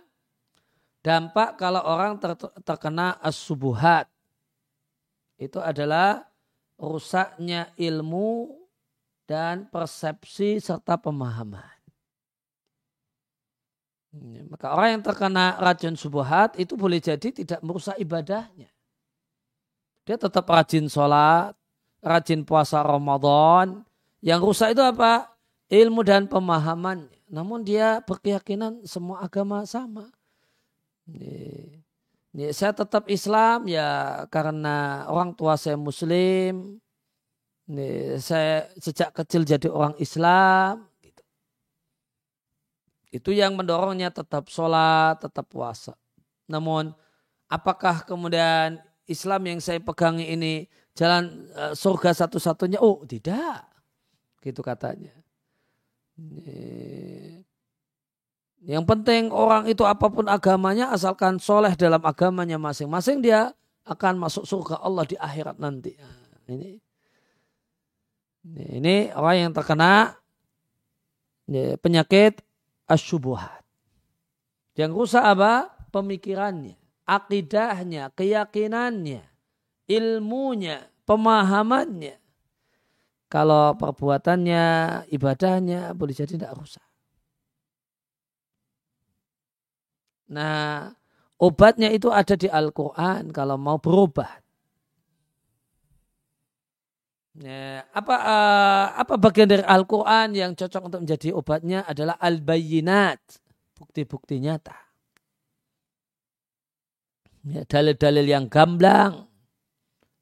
dampak 1.07 1.55
kalau 1.55 1.87
orang 1.87 2.19
ter, 2.19 2.35
terkena 2.67 3.15
as-subuhat. 3.23 4.11
Itu 5.39 5.63
adalah 5.63 6.27
rusaknya 6.75 7.71
ilmu 7.79 8.51
dan 9.29 9.71
persepsi 9.71 10.59
serta 10.59 10.99
pemahaman. 10.99 11.77
Maka 14.49 14.73
orang 14.73 14.99
yang 14.99 15.03
terkena 15.05 15.61
racun 15.61 15.95
subuhat 15.95 16.57
itu 16.57 16.73
boleh 16.73 16.99
jadi 17.05 17.29
tidak 17.29 17.61
merusak 17.61 18.01
ibadahnya. 18.01 18.73
Dia 20.09 20.17
tetap 20.17 20.49
rajin 20.49 20.89
sholat, 20.89 21.53
rajin 22.01 22.47
puasa 22.47 22.81
Ramadan. 22.81 23.85
Yang 24.25 24.41
rusak 24.41 24.69
itu 24.73 24.81
apa? 24.81 25.36
Ilmu 25.71 26.03
dan 26.07 26.31
pemahaman. 26.31 27.11
Namun 27.27 27.67
dia 27.67 28.03
berkeyakinan 28.07 28.87
semua 28.87 29.27
agama 29.27 29.67
sama. 29.67 30.11
Ini, 31.07 32.51
saya 32.55 32.75
tetap 32.75 33.07
Islam 33.11 33.67
ya 33.67 34.23
karena 34.31 35.07
orang 35.11 35.35
tua 35.35 35.59
saya 35.59 35.75
Muslim. 35.75 36.79
Ini, 37.67 38.19
saya 38.23 38.71
sejak 38.79 39.11
kecil 39.11 39.43
jadi 39.43 39.67
orang 39.67 39.99
Islam. 39.99 40.87
Gitu. 41.03 41.23
Itu 43.11 43.31
yang 43.35 43.59
mendorongnya 43.59 44.15
tetap 44.15 44.47
sholat, 44.47 45.19
tetap 45.19 45.51
puasa. 45.51 45.99
Namun 46.47 46.95
apakah 47.51 48.07
kemudian 48.07 48.79
Islam 49.07 49.43
yang 49.51 49.59
saya 49.59 49.83
pegangi 49.83 50.31
ini 50.31 50.71
jalan 50.95 51.51
uh, 51.59 51.75
surga 51.75 52.15
satu-satunya? 52.15 52.79
Oh 52.79 53.03
tidak. 53.03 53.67
Gitu 54.43 54.63
katanya. 54.63 55.26
Yang 58.67 58.85
penting 58.89 59.31
orang 59.31 59.71
itu 59.71 59.87
apa 59.87 60.11
pun 60.11 60.27
agamanya 60.27 60.91
asalkan 60.91 61.39
soleh 61.39 61.77
dalam 61.79 62.03
agamanya 62.03 62.59
masing-masing 62.59 63.23
dia 63.23 63.55
akan 63.87 64.19
masuk 64.19 64.43
surga 64.43 64.83
Allah 64.83 65.07
di 65.07 65.15
akhirat 65.15 65.63
nanti. 65.63 65.95
Nah, 65.95 66.51
ini 66.51 66.71
ini 68.47 69.15
orang 69.15 69.37
yang 69.39 69.53
terkena 69.55 70.19
penyakit 71.79 72.43
asyubuhat. 72.91 73.63
Yang 74.75 74.91
rusak 74.99 75.23
apa? 75.23 75.71
Pemikirannya, 75.95 76.75
akidahnya, 77.07 78.11
keyakinannya, 78.13 79.23
ilmunya, 79.89 80.91
pemahamannya. 81.07 82.19
Kalau 83.27 83.75
perbuatannya, 83.75 84.65
ibadahnya 85.11 85.91
boleh 85.99 86.15
jadi 86.15 86.39
tidak 86.39 86.55
rusak. 86.55 86.87
Nah, 90.31 90.91
obatnya 91.39 91.91
itu 91.91 92.11
ada 92.11 92.35
di 92.39 92.47
Al-Quran 92.47 93.31
kalau 93.35 93.59
mau 93.59 93.79
berobat. 93.79 94.43
Ya, 97.37 97.85
apa 97.93 98.17
uh, 98.17 98.87
apa 98.97 99.21
bagian 99.21 99.45
dari 99.45 99.61
Al-Quran 99.61 100.33
yang 100.33 100.57
cocok 100.57 100.89
untuk 100.89 101.01
menjadi 101.05 101.37
obatnya 101.37 101.85
adalah 101.85 102.17
al-bayinat, 102.17 103.21
bukti-bukti 103.77 104.41
nyata. 104.41 104.73
Ya, 107.45 107.63
dalil-dalil 107.69 108.27
yang 108.27 108.49
gamblang 108.49 109.29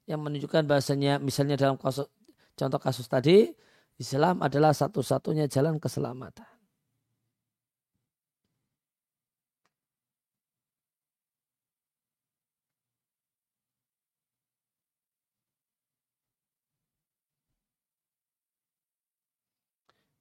yang 0.05 0.21
menunjukkan 0.21 0.69
bahasanya 0.69 1.17
misalnya 1.17 1.57
dalam 1.57 1.79
kasus, 1.81 2.05
contoh 2.59 2.79
kasus 2.81 3.07
tadi 3.07 3.51
Islam 3.95 4.43
adalah 4.43 4.75
satu-satunya 4.75 5.47
jalan 5.47 5.79
keselamatan. 5.79 6.47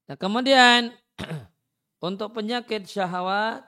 Nah 0.04 0.16
kemudian 0.20 0.92
untuk 2.06 2.36
penyakit 2.36 2.84
syahwat 2.84 3.64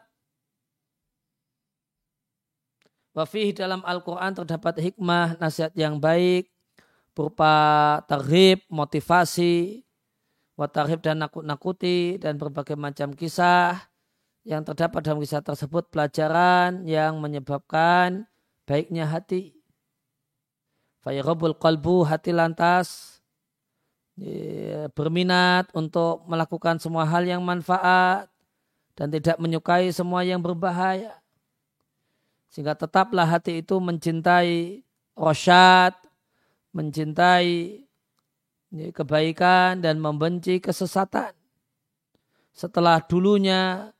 Wafih 3.17 3.57
dalam 3.57 3.81
Al-Quran 3.81 4.37
terdapat 4.37 4.77
hikmah, 4.77 5.41
nasihat 5.41 5.73
yang 5.73 5.97
baik, 5.97 6.53
berupa 7.17 8.05
tarhib, 8.05 8.61
motivasi, 8.69 9.81
watarhib 10.61 11.01
dan 11.01 11.25
nakut-nakuti, 11.25 12.21
dan 12.21 12.37
berbagai 12.37 12.77
macam 12.77 13.17
kisah 13.17 13.89
yang 14.45 14.61
terdapat 14.63 15.01
dalam 15.01 15.25
kisah 15.25 15.41
tersebut 15.41 15.89
pelajaran 15.89 16.85
yang 16.85 17.17
menyebabkan 17.17 18.29
baiknya 18.69 19.09
hati. 19.09 19.57
Fayrobul 21.01 21.57
qalbu 21.57 22.05
hati 22.05 22.37
lantas 22.37 23.19
berminat 24.93 25.73
untuk 25.73 26.25
melakukan 26.31 26.81
semua 26.81 27.05
hal 27.09 27.25
yang 27.25 27.41
manfaat 27.41 28.29
dan 28.97 29.13
tidak 29.13 29.37
menyukai 29.37 29.93
semua 29.93 30.25
yang 30.25 30.41
berbahaya. 30.41 31.17
Sehingga 32.49 32.73
tetaplah 32.73 33.29
hati 33.29 33.61
itu 33.61 33.77
mencintai 33.77 34.81
rosyad, 35.19 35.93
mencintai 36.77 37.81
kebaikan 38.93 39.81
dan 39.81 39.97
membenci 39.97 40.61
kesesatan. 40.61 41.33
Setelah 42.53 43.01
dulunya 43.01 43.93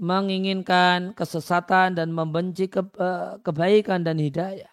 menginginkan 0.00 1.12
kesesatan 1.12 1.92
dan 1.96 2.08
membenci 2.12 2.64
eh, 2.68 3.32
kebaikan 3.44 4.00
dan 4.00 4.16
hidayah. 4.16 4.72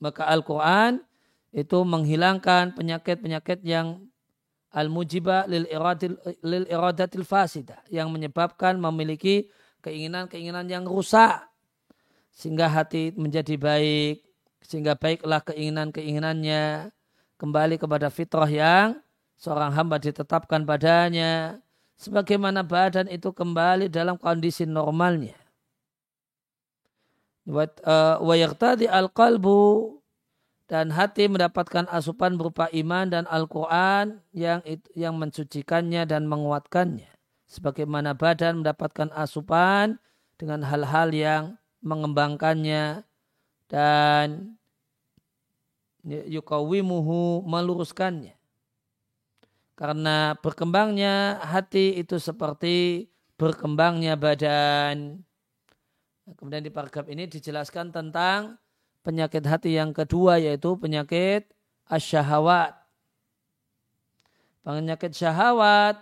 Maka 0.00 0.26
Al-Quran 0.26 1.04
itu 1.52 1.78
menghilangkan 1.84 2.72
penyakit-penyakit 2.72 3.60
yang 3.62 4.08
al-mujibah 4.72 5.44
lil 5.46 5.68
iradatil, 5.68 6.16
lil 6.40 6.64
iradatil 6.66 7.28
fasidah 7.28 7.78
yang 7.92 8.08
menyebabkan 8.08 8.80
memiliki 8.80 9.52
keinginan-keinginan 9.84 10.64
yang 10.66 10.88
rusak 10.88 11.44
sehingga 12.32 12.72
hati 12.72 13.12
menjadi 13.12 13.60
baik 13.60 14.31
sehingga 14.72 14.96
baiklah 14.96 15.44
keinginan-keinginannya 15.44 16.88
kembali 17.36 17.76
kepada 17.76 18.08
fitrah 18.08 18.48
yang 18.48 18.96
seorang 19.36 19.76
hamba 19.76 20.00
ditetapkan 20.00 20.64
padanya 20.64 21.60
sebagaimana 22.00 22.64
badan 22.64 23.12
itu 23.12 23.36
kembali 23.36 23.92
dalam 23.92 24.16
kondisi 24.16 24.64
normalnya 24.64 25.36
wa 27.44 27.68
uh, 27.84 28.32
yaqtadi 28.32 28.88
al-qalbu 28.88 30.00
dan 30.72 30.88
hati 30.88 31.28
mendapatkan 31.28 31.84
asupan 31.92 32.40
berupa 32.40 32.64
iman 32.72 33.04
dan 33.04 33.28
Al-Quran 33.28 34.24
yang 34.32 34.64
yang 34.96 35.20
mensucikannya 35.20 36.08
dan 36.08 36.24
menguatkannya. 36.24 37.12
Sebagaimana 37.44 38.16
badan 38.16 38.64
mendapatkan 38.64 39.12
asupan 39.12 40.00
dengan 40.40 40.64
hal-hal 40.64 41.12
yang 41.12 41.42
mengembangkannya 41.84 43.04
dan 43.68 44.56
yukawimuhu 46.06 47.46
meluruskannya. 47.46 48.34
Karena 49.74 50.36
berkembangnya 50.38 51.40
hati 51.42 51.98
itu 51.98 52.20
seperti 52.20 53.08
berkembangnya 53.40 54.14
badan. 54.14 55.24
Kemudian 56.38 56.62
di 56.62 56.70
paragraf 56.70 57.10
ini 57.10 57.26
dijelaskan 57.26 57.90
tentang 57.90 58.60
penyakit 59.02 59.42
hati 59.42 59.74
yang 59.74 59.90
kedua 59.90 60.38
yaitu 60.38 60.78
penyakit 60.78 61.50
asyahawat. 61.90 62.78
Penyakit 64.62 65.10
syahwat 65.18 65.98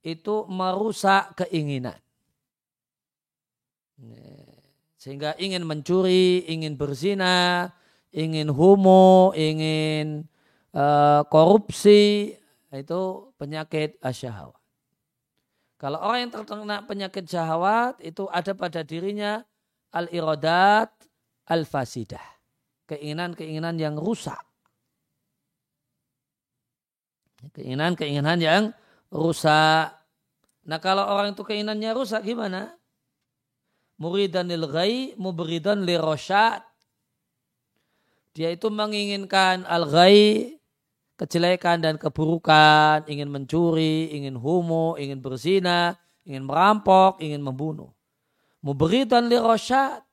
itu 0.00 0.48
merusak 0.48 1.36
keinginan. 1.44 2.00
Sehingga 4.96 5.36
ingin 5.36 5.68
mencuri, 5.68 6.48
ingin 6.48 6.80
berzina, 6.80 7.68
ingin 8.12 8.48
homo, 8.52 9.32
ingin 9.36 10.28
uh, 10.72 11.24
korupsi, 11.28 12.36
itu 12.72 13.00
penyakit 13.40 13.96
asyahawat. 14.04 14.58
Kalau 15.78 16.02
orang 16.02 16.26
yang 16.26 16.32
terkena 16.34 16.82
penyakit 16.82 17.24
syahwat 17.30 18.02
itu 18.02 18.26
ada 18.34 18.50
pada 18.50 18.82
dirinya 18.82 19.46
al-iradat 19.94 20.90
al-fasidah 21.46 22.38
keinginan-keinginan 22.90 23.78
yang 23.78 23.94
rusak. 23.94 24.42
Keinginan-keinginan 27.54 28.42
yang 28.42 28.62
rusak. 29.14 29.94
Nah 30.66 30.78
kalau 30.82 31.06
orang 31.06 31.38
itu 31.38 31.46
keinginannya 31.46 31.94
rusak 31.94 32.26
gimana? 32.26 32.74
Muridan 34.02 34.50
lil 34.50 34.66
ghai, 34.66 35.14
muberidan 35.14 35.86
li 35.86 35.94
rosyad. 35.94 36.66
Dia 38.38 38.54
itu 38.54 38.70
menginginkan 38.70 39.66
al-ghai, 39.66 40.54
kejelekan 41.18 41.82
dan 41.82 41.98
keburukan, 41.98 43.02
ingin 43.10 43.26
mencuri, 43.26 44.14
ingin 44.14 44.38
homo, 44.38 44.94
ingin 44.94 45.18
berzina, 45.18 45.98
ingin 46.22 46.46
merampok, 46.46 47.18
ingin 47.18 47.42
membunuh. 47.42 47.90
Muberidan 48.62 49.26
li 49.26 49.34
rosyad. 49.34 50.06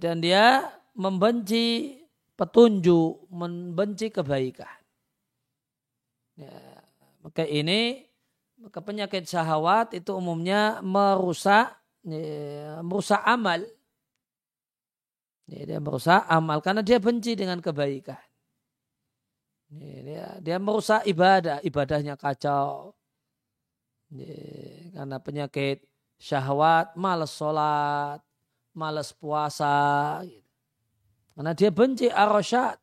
Dan 0.00 0.24
dia 0.24 0.64
membenci 0.96 2.00
petunjuk, 2.40 3.28
membenci 3.28 4.08
kebaikan. 4.08 4.80
Ya, 6.40 6.56
maka 7.20 7.44
ini 7.44 8.08
maka 8.56 8.80
penyakit 8.80 9.28
syahwat 9.28 9.92
itu 9.92 10.16
umumnya 10.16 10.80
merusak 10.80 11.76
ya, 12.00 12.80
merusak 12.80 13.20
amal. 13.28 13.60
Ya, 15.46 15.62
dia 15.62 15.78
merusak 15.78 16.26
amal 16.26 16.58
karena 16.58 16.82
dia 16.82 16.98
benci 16.98 17.38
dengan 17.38 17.62
kebaikan. 17.62 18.18
Dia, 19.70 20.38
dia 20.42 20.56
merusak 20.58 21.06
ibadah, 21.06 21.62
ibadahnya 21.62 22.18
kacau. 22.18 22.94
Ya, 24.10 24.34
karena 24.94 25.18
penyakit 25.22 25.86
syahwat, 26.18 26.94
malas 26.98 27.34
sholat, 27.34 28.22
malas 28.74 29.14
puasa. 29.14 30.22
Gitu. 30.26 30.50
Karena 31.36 31.52
dia 31.52 31.70
benci 31.70 32.06
arosyad. 32.10 32.78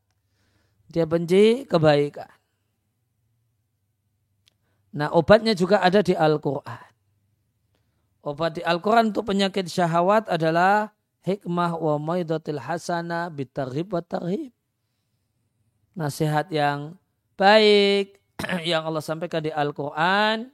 Dia 0.88 1.04
benci 1.08 1.64
kebaikan. 1.66 2.30
Nah 4.94 5.10
obatnya 5.10 5.58
juga 5.58 5.82
ada 5.82 6.00
di 6.06 6.14
Al-Quran. 6.14 6.94
Obat 8.24 8.56
di 8.56 8.62
Al-Quran 8.64 9.12
untuk 9.12 9.28
penyakit 9.28 9.68
syahwat 9.68 10.30
adalah 10.32 10.94
hikmah 11.24 11.80
wa 11.80 11.96
maidatil 11.96 12.60
hasana 12.60 13.32
bitarhib 13.32 13.90
wa 13.90 14.04
tarhib. 14.04 14.52
Nasihat 15.96 16.52
yang 16.52 17.00
baik 17.34 18.20
yang 18.70 18.84
Allah 18.84 19.00
sampaikan 19.00 19.40
di 19.40 19.50
Al-Quran. 19.50 20.52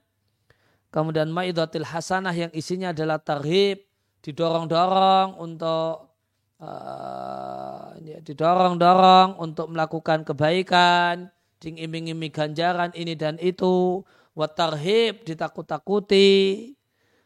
Kemudian 0.90 1.30
maidatil 1.30 1.86
hasanah 1.86 2.34
yang 2.34 2.52
isinya 2.54 2.94
adalah 2.94 3.18
tarhib. 3.18 3.82
Didorong-dorong 4.20 5.40
untuk 5.40 6.12
uh, 6.60 7.96
didorong-dorong 8.20 9.40
untuk 9.40 9.72
melakukan 9.72 10.28
kebaikan, 10.28 11.32
diiming-iming 11.56 12.28
ganjaran 12.28 12.92
ini 12.92 13.16
dan 13.16 13.40
itu, 13.40 14.04
watarhib 14.36 15.24
ditakut-takuti 15.24 16.28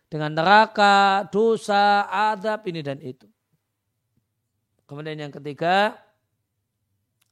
dengan 0.06 0.38
neraka, 0.38 1.26
dosa, 1.34 2.06
adab 2.06 2.62
ini 2.70 2.80
dan 2.86 3.02
itu. 3.02 3.26
Kemudian 4.84 5.16
yang 5.16 5.32
ketiga, 5.32 5.96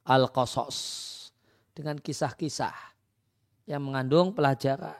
al-qasas 0.03 0.77
dengan 1.77 1.97
kisah-kisah 2.01 2.73
yang 3.69 3.85
mengandung 3.85 4.33
pelajaran. 4.35 4.99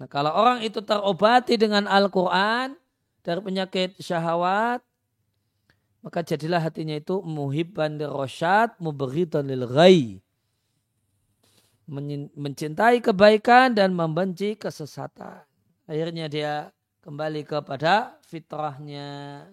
Nah, 0.00 0.08
kalau 0.10 0.34
orang 0.34 0.66
itu 0.66 0.82
terobati 0.82 1.54
dengan 1.54 1.86
Al-Quran 1.86 2.74
dari 3.22 3.38
penyakit 3.38 3.94
syahwat, 4.02 4.82
maka 6.02 6.26
jadilah 6.26 6.58
hatinya 6.58 6.98
itu 6.98 7.22
muhibban 7.22 7.94
lirosyad, 7.94 8.74
muberitan 8.82 9.46
lil 9.46 9.70
ghai. 9.70 10.18
Mencintai 12.34 12.98
kebaikan 12.98 13.78
dan 13.78 13.94
membenci 13.94 14.58
kesesatan. 14.58 15.46
Akhirnya 15.86 16.26
dia 16.26 16.74
kembali 17.02 17.42
kepada 17.42 18.16
fitrahnya. 18.30 19.50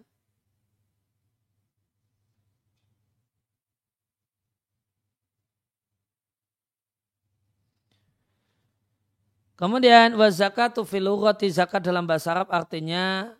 Kemudian 9.59 10.15
wa 10.15 10.31
zakatu 10.31 10.87
fil 10.87 11.03
zakat 11.51 11.83
dalam 11.83 12.07
bahasa 12.07 12.31
Arab 12.31 12.47
artinya 12.47 13.35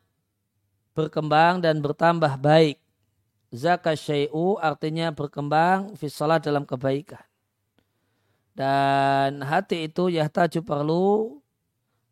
berkembang 0.91 1.63
dan 1.63 1.79
bertambah 1.79 2.35
baik. 2.35 2.75
Zakat 3.55 3.95
syai'u 3.95 4.59
artinya 4.59 5.15
berkembang 5.15 5.95
fi 5.95 6.11
dalam 6.43 6.67
kebaikan. 6.67 7.23
Dan 8.51 9.39
hati 9.47 9.87
itu 9.87 10.11
yahtaju 10.11 10.59
perlu 10.59 11.39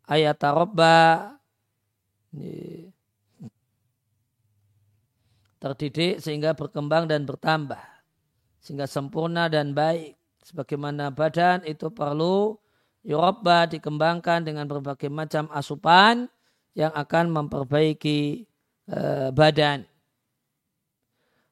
ayat 0.07 0.39
tarobba 0.39 1.36
terdidik 5.57 6.21
sehingga 6.21 6.53
berkembang 6.53 7.09
dan 7.09 7.25
bertambah. 7.25 7.81
Sehingga 8.61 8.85
sempurna 8.85 9.49
dan 9.49 9.73
baik. 9.73 10.17
Sebagaimana 10.47 11.11
badan 11.11 11.65
itu 11.67 11.91
perlu 11.91 12.55
Yurabba 13.03 13.67
dikembangkan 13.67 14.47
dengan 14.47 14.67
berbagai 14.67 15.07
macam 15.07 15.47
asupan 15.51 16.27
yang 16.75 16.91
akan 16.91 17.31
memperbaiki 17.31 18.47
uh, 18.91 19.31
badan. 19.31 19.87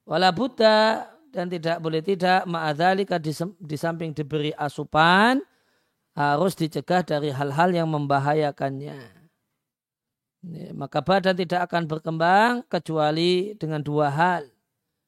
Wala 0.06 0.30
buddha 0.36 1.08
dan 1.32 1.52
tidak 1.52 1.82
boleh 1.84 2.00
tidak 2.00 2.48
ma'adhalika 2.48 3.20
di 3.60 3.76
samping 3.76 4.16
diberi 4.16 4.54
asupan 4.56 5.42
harus 6.16 6.56
dicegah 6.56 7.04
dari 7.04 7.32
hal-hal 7.34 7.76
yang 7.76 7.92
membahayakannya. 7.92 9.15
Maka 10.78 11.02
badan 11.02 11.34
tidak 11.34 11.66
akan 11.72 11.90
berkembang 11.90 12.62
kecuali 12.70 13.58
dengan 13.58 13.82
dua 13.82 14.14
hal. 14.14 14.46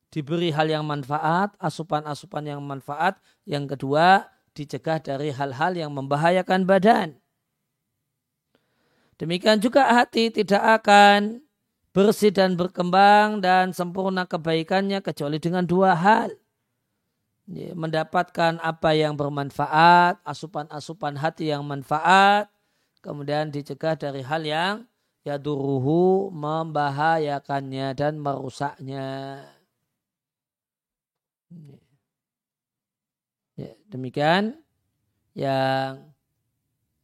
Diberi 0.09 0.49
hal 0.49 0.65
yang 0.65 0.87
manfaat, 0.87 1.53
asupan-asupan 1.61 2.47
yang 2.47 2.61
manfaat. 2.65 3.21
Yang 3.45 3.77
kedua, 3.77 4.25
dicegah 4.57 4.97
dari 4.97 5.29
hal-hal 5.29 5.77
yang 5.77 5.93
membahayakan 5.93 6.65
badan. 6.65 7.09
Demikian 9.21 9.61
juga 9.61 9.85
hati 9.93 10.33
tidak 10.33 10.81
akan 10.81 11.41
bersih 11.93 12.33
dan 12.33 12.53
berkembang 12.57 13.41
dan 13.41 13.73
sempurna 13.73 14.25
kebaikannya 14.25 15.01
kecuali 15.05 15.37
dengan 15.37 15.65
dua 15.65 15.93
hal. 15.93 16.33
Mendapatkan 17.49 18.57
apa 18.59 18.91
yang 18.93 19.13
bermanfaat, 19.13 20.21
asupan-asupan 20.25 21.17
hati 21.17 21.49
yang 21.53 21.65
manfaat, 21.65 22.49
kemudian 23.01 23.49
dicegah 23.53 23.97
dari 23.97 24.21
hal 24.21 24.43
yang 24.43 24.73
yaduruhu 25.27 26.31
membahayakannya 26.31 27.91
dan 27.99 28.15
merusaknya. 28.23 29.07
Ya, 33.57 33.71
demikian 33.91 34.63
yang 35.35 36.13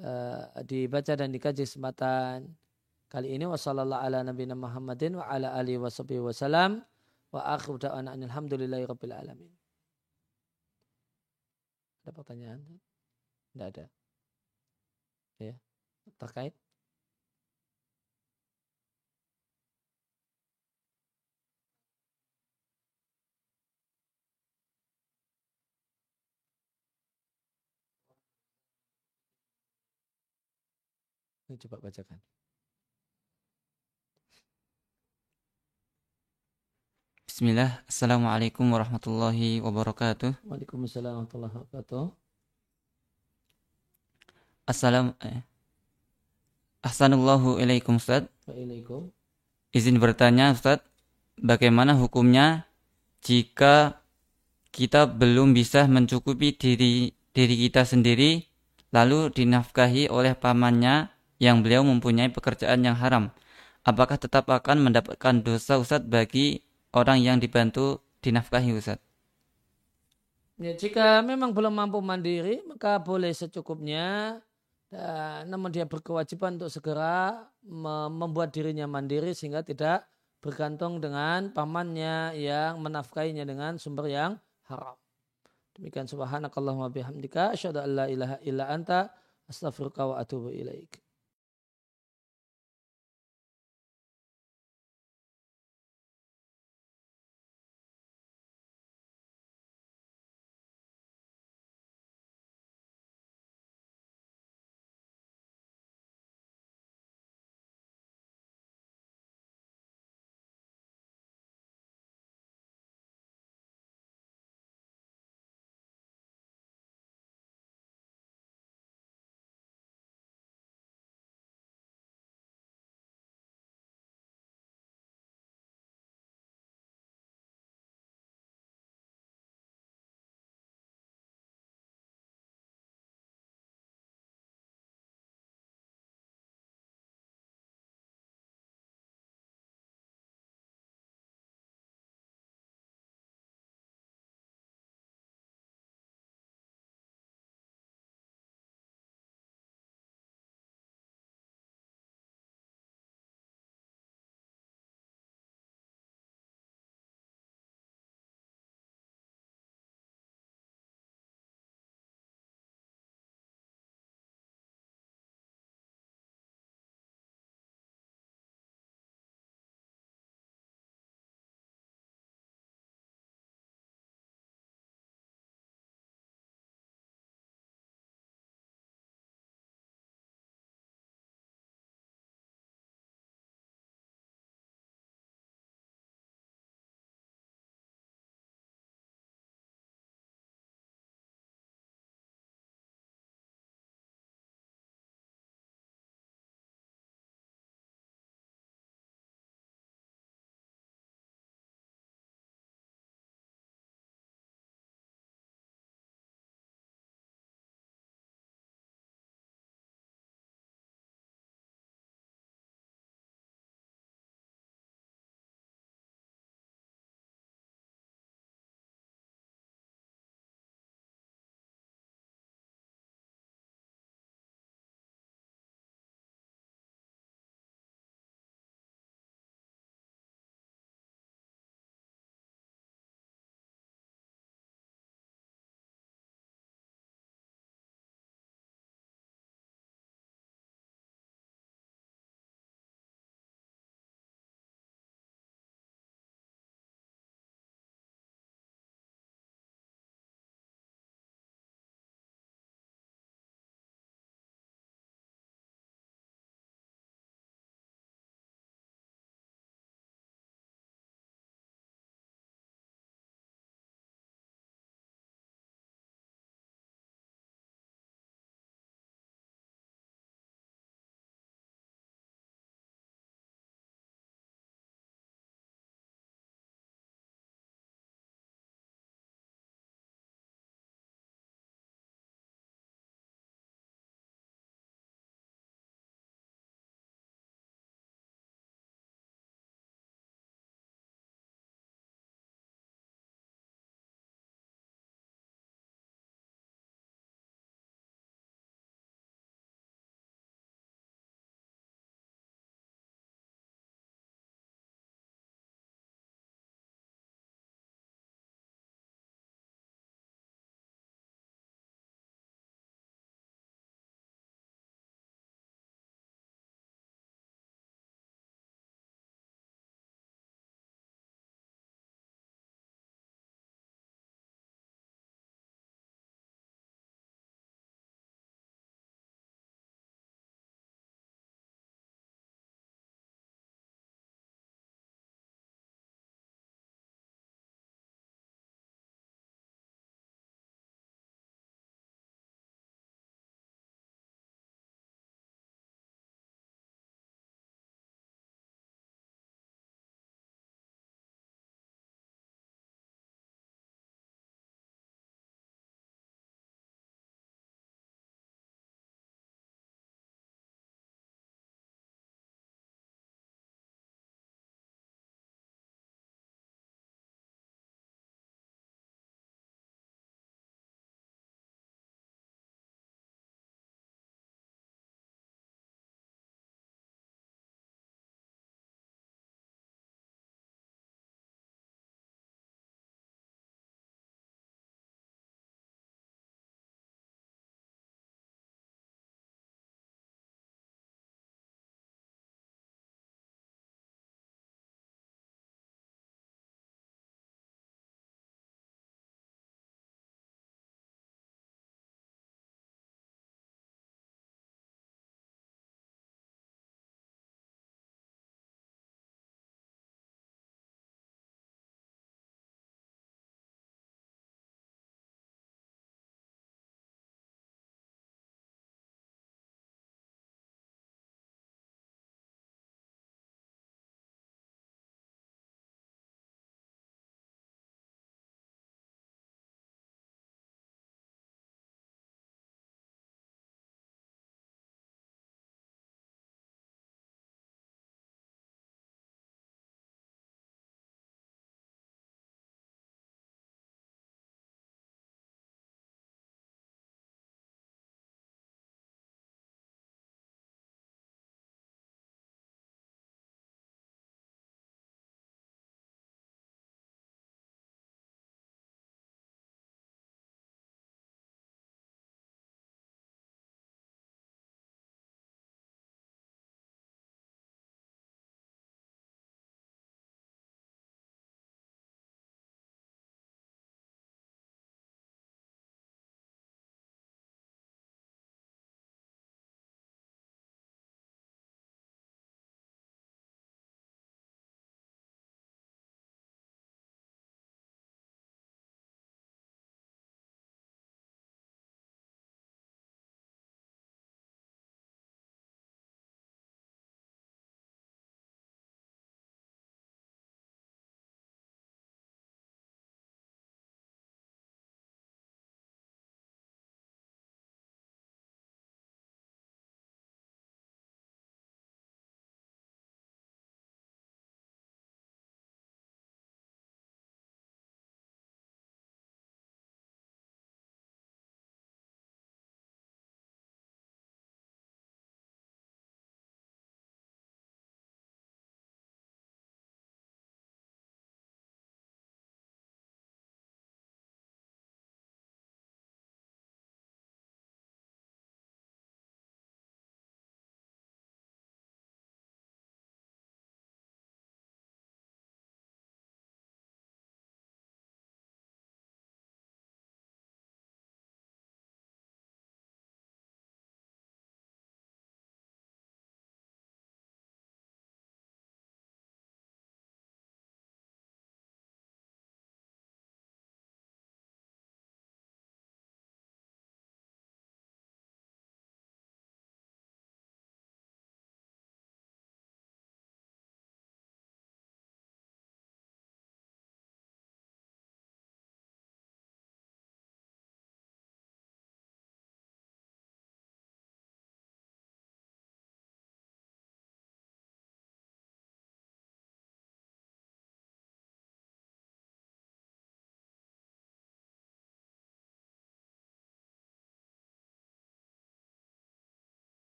uh, 0.00 0.42
dibaca 0.64 1.12
dan 1.12 1.28
dikaji 1.34 1.68
kesempatan 1.68 2.54
kali 3.10 3.34
ini 3.34 3.44
wasallallahu 3.44 4.02
ala 4.02 4.22
nabiyina 4.22 4.56
Muhammadin 4.56 5.18
wa 5.18 5.26
ala 5.26 5.52
alihi 5.58 5.78
washabihi 5.78 6.22
wasallam 6.22 6.82
wa 7.34 7.40
akhiru 7.54 7.82
da'wana 7.82 8.14
alhamdulillahi 8.14 8.86
rabbil 8.86 9.14
alamin. 9.14 9.52
Ada 12.06 12.10
pertanyaan? 12.14 12.60
Tidak 13.50 13.66
ada. 13.66 13.86
Ya, 15.42 15.54
terkait 16.16 16.54
Ini 31.46 31.62
coba 31.62 31.78
bacakan. 31.78 32.18
Bismillah. 37.30 37.86
Assalamualaikum 37.86 38.66
warahmatullahi 38.66 39.62
wabarakatuh. 39.62 40.42
Waalaikumsalam 40.42 41.22
warahmatullahi 41.22 41.54
wabarakatuh. 41.54 42.04
Assalam 44.66 45.14
eh. 45.22 45.46
Ahsanullahu 46.82 47.62
ilaikum 47.62 48.02
Ustaz. 48.02 48.26
Waalaikum. 48.50 49.14
Izin 49.70 50.02
bertanya 50.02 50.50
Ustaz, 50.50 50.82
bagaimana 51.38 51.94
hukumnya 51.94 52.66
jika 53.22 54.02
kita 54.74 55.06
belum 55.06 55.54
bisa 55.54 55.86
mencukupi 55.86 56.58
diri 56.58 57.14
diri 57.30 57.54
kita 57.70 57.86
sendiri 57.86 58.42
lalu 58.90 59.30
dinafkahi 59.30 60.10
oleh 60.10 60.34
pamannya 60.34 61.14
yang 61.36 61.60
beliau 61.60 61.84
mempunyai 61.84 62.32
pekerjaan 62.32 62.80
yang 62.84 62.96
haram, 62.96 63.32
apakah 63.84 64.16
tetap 64.16 64.48
akan 64.48 64.90
mendapatkan 64.90 65.44
dosa 65.44 65.76
Ustaz 65.76 66.02
bagi 66.04 66.64
orang 66.96 67.20
yang 67.20 67.36
dibantu 67.36 68.00
dinafkahi 68.24 68.72
Ustaz? 68.74 68.98
Ya, 70.56 70.72
jika 70.72 71.20
memang 71.20 71.52
belum 71.52 71.76
mampu 71.76 72.00
mandiri, 72.00 72.64
maka 72.64 72.96
boleh 72.96 73.36
secukupnya. 73.36 74.40
Dan, 74.88 75.52
namun 75.52 75.74
dia 75.74 75.84
berkewajiban 75.84 76.56
untuk 76.56 76.70
segera 76.72 77.44
membuat 78.08 78.54
dirinya 78.54 78.86
mandiri 78.86 79.34
sehingga 79.36 79.60
tidak 79.60 80.06
bergantung 80.40 81.02
dengan 81.02 81.50
pamannya 81.50 82.38
yang 82.38 82.78
menafkainya 82.78 83.42
dengan 83.42 83.76
sumber 83.82 84.06
yang 84.08 84.38
haram. 84.70 84.94
Demikian 85.76 86.08
subhanakallahumma 86.08 86.88
bihamdika 86.88 87.52
asyhadu 87.52 87.84
an 87.84 87.90
la 87.92 88.06
ilaha 88.08 88.36
illa 88.46 88.64
anta 88.72 89.12
astaghfiruka 89.50 90.08
wa 90.08 90.14
atubu 90.22 90.48
ilaika. 90.54 91.05